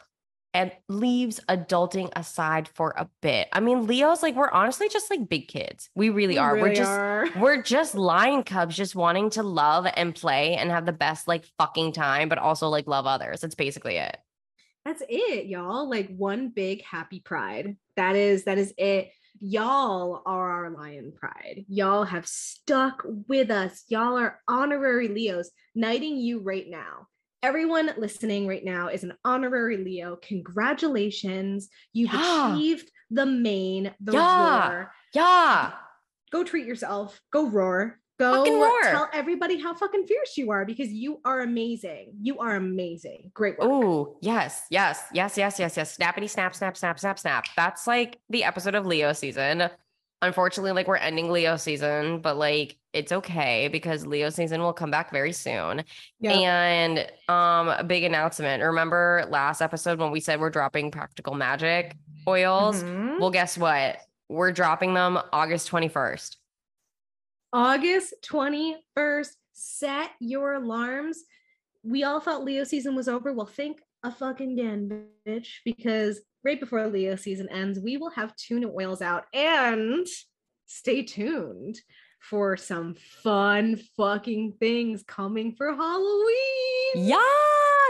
and 0.54 0.70
leaves 0.88 1.40
adulting 1.48 2.10
aside 2.14 2.68
for 2.68 2.94
a 2.96 3.08
bit. 3.22 3.48
I 3.52 3.60
mean, 3.60 3.86
Leo's 3.86 4.22
like, 4.22 4.34
we're 4.34 4.50
honestly 4.50 4.88
just 4.88 5.10
like 5.10 5.28
big 5.28 5.48
kids. 5.48 5.88
We 5.94 6.10
really 6.10 6.34
We 6.34 6.38
are. 6.38 6.56
we're 6.56 6.74
just 6.74 6.90
are. 6.90 7.28
we're 7.38 7.62
just 7.62 7.94
lion 7.94 8.42
cubs 8.42 8.76
just 8.76 8.94
wanting 8.94 9.30
to 9.30 9.42
love 9.42 9.86
and 9.96 10.14
play 10.14 10.56
and 10.56 10.70
have 10.70 10.84
the 10.84 10.92
best 10.92 11.26
like 11.26 11.44
fucking 11.58 11.92
time, 11.92 12.28
but 12.28 12.38
also 12.38 12.68
like 12.68 12.86
love 12.86 13.06
others. 13.06 13.40
That's 13.40 13.54
basically 13.54 13.96
it. 13.96 14.16
That's 14.84 15.02
it, 15.08 15.46
y'all. 15.46 15.88
Like 15.88 16.14
one 16.14 16.48
big 16.48 16.82
happy 16.84 17.20
pride. 17.20 17.76
That 17.96 18.16
is 18.16 18.44
that 18.44 18.58
is 18.58 18.74
it. 18.76 19.10
Y'all 19.44 20.22
are 20.24 20.50
our 20.52 20.70
lion 20.70 21.12
pride. 21.18 21.64
Y'all 21.66 22.04
have 22.04 22.28
stuck 22.28 23.04
with 23.26 23.50
us. 23.50 23.82
Y'all 23.88 24.16
are 24.16 24.38
honorary 24.46 25.08
Leos, 25.08 25.50
knighting 25.74 26.16
you 26.16 26.38
right 26.38 26.66
now. 26.68 27.08
Everyone 27.42 27.92
listening 27.98 28.46
right 28.46 28.64
now 28.64 28.86
is 28.86 29.02
an 29.02 29.14
honorary 29.24 29.78
Leo. 29.78 30.14
Congratulations. 30.22 31.68
You've 31.92 32.12
Yeah. 32.12 32.54
achieved 32.54 32.88
the 33.10 33.26
mane, 33.26 33.92
the 33.98 34.12
Yeah. 34.12 34.68
roar. 34.68 34.92
Yeah. 35.12 35.72
Go 36.30 36.44
treat 36.44 36.66
yourself. 36.66 37.20
Go 37.32 37.48
roar. 37.48 37.98
Go 38.18 38.44
tell 38.82 39.08
everybody 39.12 39.60
how 39.60 39.74
fucking 39.74 40.06
fierce 40.06 40.36
you 40.36 40.50
are 40.50 40.64
because 40.64 40.92
you 40.92 41.20
are 41.24 41.40
amazing. 41.40 42.12
You 42.20 42.38
are 42.38 42.56
amazing. 42.56 43.30
Great 43.34 43.58
work. 43.58 43.68
Oh, 43.70 44.18
yes, 44.20 44.64
yes, 44.70 45.02
yes, 45.12 45.36
yes, 45.36 45.58
yes, 45.58 45.76
yes. 45.76 45.96
Snappity 45.96 46.28
snap, 46.28 46.54
snap, 46.54 46.76
snap, 46.76 46.98
snap, 47.00 47.18
snap. 47.18 47.46
That's 47.56 47.86
like 47.86 48.18
the 48.30 48.44
episode 48.44 48.74
of 48.74 48.86
Leo 48.86 49.12
season. 49.12 49.68
Unfortunately, 50.20 50.70
like 50.70 50.86
we're 50.86 50.96
ending 50.96 51.30
Leo 51.32 51.56
season, 51.56 52.20
but 52.20 52.36
like 52.36 52.78
it's 52.92 53.10
okay 53.10 53.66
because 53.68 54.06
Leo 54.06 54.30
season 54.30 54.60
will 54.60 54.72
come 54.72 54.90
back 54.90 55.10
very 55.10 55.32
soon. 55.32 55.82
Yeah. 56.20 56.30
And 56.32 56.98
um 57.28 57.68
a 57.68 57.82
big 57.82 58.04
announcement. 58.04 58.62
Remember 58.62 59.26
last 59.30 59.60
episode 59.60 59.98
when 59.98 60.12
we 60.12 60.20
said 60.20 60.38
we're 60.38 60.50
dropping 60.50 60.92
practical 60.92 61.34
magic 61.34 61.96
oils? 62.28 62.84
Mhm. 62.84 63.18
Well, 63.18 63.30
guess 63.30 63.58
what? 63.58 63.96
We're 64.28 64.52
dropping 64.52 64.94
them 64.94 65.18
August 65.32 65.68
21st. 65.70 66.36
August 67.52 68.14
21st, 68.24 69.28
set 69.52 70.10
your 70.20 70.54
alarms. 70.54 71.24
We 71.82 72.02
all 72.04 72.20
thought 72.20 72.44
Leo 72.44 72.64
season 72.64 72.94
was 72.94 73.08
over. 73.08 73.32
Well, 73.32 73.46
think 73.46 73.80
a 74.02 74.10
fucking 74.10 74.52
again, 74.52 75.06
bitch, 75.26 75.48
because 75.64 76.20
right 76.44 76.58
before 76.58 76.86
Leo 76.88 77.16
season 77.16 77.48
ends, 77.50 77.78
we 77.78 77.98
will 77.98 78.10
have 78.10 78.34
tuna 78.36 78.68
oils 78.68 79.02
out 79.02 79.26
and 79.34 80.06
stay 80.66 81.02
tuned 81.02 81.78
for 82.28 82.56
some 82.56 82.94
fun 82.94 83.76
fucking 83.96 84.54
things 84.60 85.02
coming 85.02 85.54
for 85.54 85.74
Halloween. 85.74 87.08
Yeah, 87.08 87.18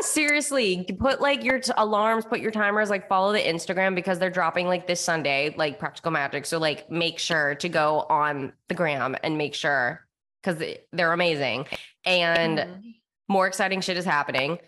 seriously. 0.00 0.84
Put 0.98 1.20
like 1.20 1.44
your 1.44 1.60
t- 1.60 1.72
alarms, 1.76 2.24
put 2.24 2.40
your 2.40 2.50
timers, 2.50 2.90
like 2.90 3.08
follow 3.08 3.32
the 3.32 3.38
Instagram 3.40 3.94
because 3.94 4.18
they're 4.18 4.30
dropping 4.30 4.66
like 4.68 4.86
this 4.86 5.00
Sunday, 5.00 5.54
like 5.56 5.78
practical 5.78 6.10
magic. 6.10 6.46
So 6.46 6.58
like 6.58 6.90
make 6.90 7.18
sure 7.18 7.54
to 7.56 7.68
go 7.68 8.00
on 8.08 8.52
the 8.68 8.74
gram 8.74 9.16
and 9.22 9.36
make 9.36 9.54
sure 9.54 10.06
because 10.42 10.62
they're 10.92 11.12
amazing. 11.12 11.66
And 12.04 12.58
Mhm. 12.58 12.94
more 13.28 13.46
exciting 13.46 13.80
shit 13.80 13.96
is 13.96 14.04
happening. 14.04 14.58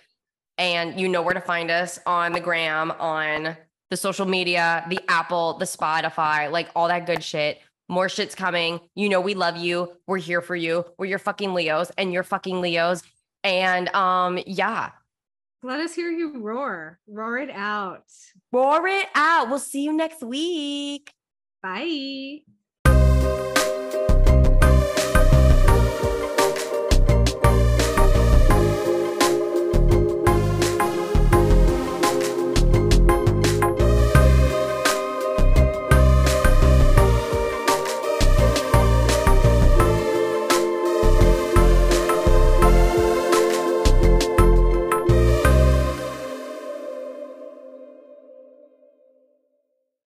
And 0.59 1.01
you 1.01 1.09
know 1.09 1.23
where 1.23 1.35
to 1.35 1.41
find 1.41 1.71
us 1.71 1.99
on 2.07 2.33
the 2.33 2.41
gram, 2.41 2.93
on 2.93 3.57
the 3.91 3.97
social 3.97 4.27
media, 4.27 4.85
the 4.89 5.01
Apple, 5.09 5.55
the 5.59 5.65
Spotify, 5.65 6.51
like 6.51 6.69
all 6.77 6.89
that 6.89 7.07
good 7.07 7.25
shit. 7.25 7.61
More 7.89 8.09
shit's 8.09 8.35
coming. 8.35 8.81
You 8.95 9.09
know 9.09 9.21
we 9.21 9.35
love 9.35 9.57
you. 9.57 9.93
We're 10.07 10.19
here 10.19 10.41
for 10.41 10.57
you. 10.57 10.85
We're 10.99 11.07
your 11.07 11.19
fucking 11.19 11.53
Leos 11.55 11.91
and 11.99 12.13
you're 12.13 12.23
fucking 12.23 12.61
Leos. 12.61 13.03
And 13.43 13.89
um 13.95 14.39
yeah, 14.47 14.91
Let 15.63 15.81
us 15.81 15.95
hear 15.95 16.11
you 16.11 16.39
roar. 16.41 16.99
Roar 17.07 17.39
it 17.39 17.51
out. 17.51 18.05
roar 18.53 18.87
it 18.87 19.07
out. 19.15 19.49
We'll 19.51 19.59
see 19.59 19.85
you 19.85 19.93
next 19.93 20.23
week. 20.23 21.13
Bye. 21.63 22.41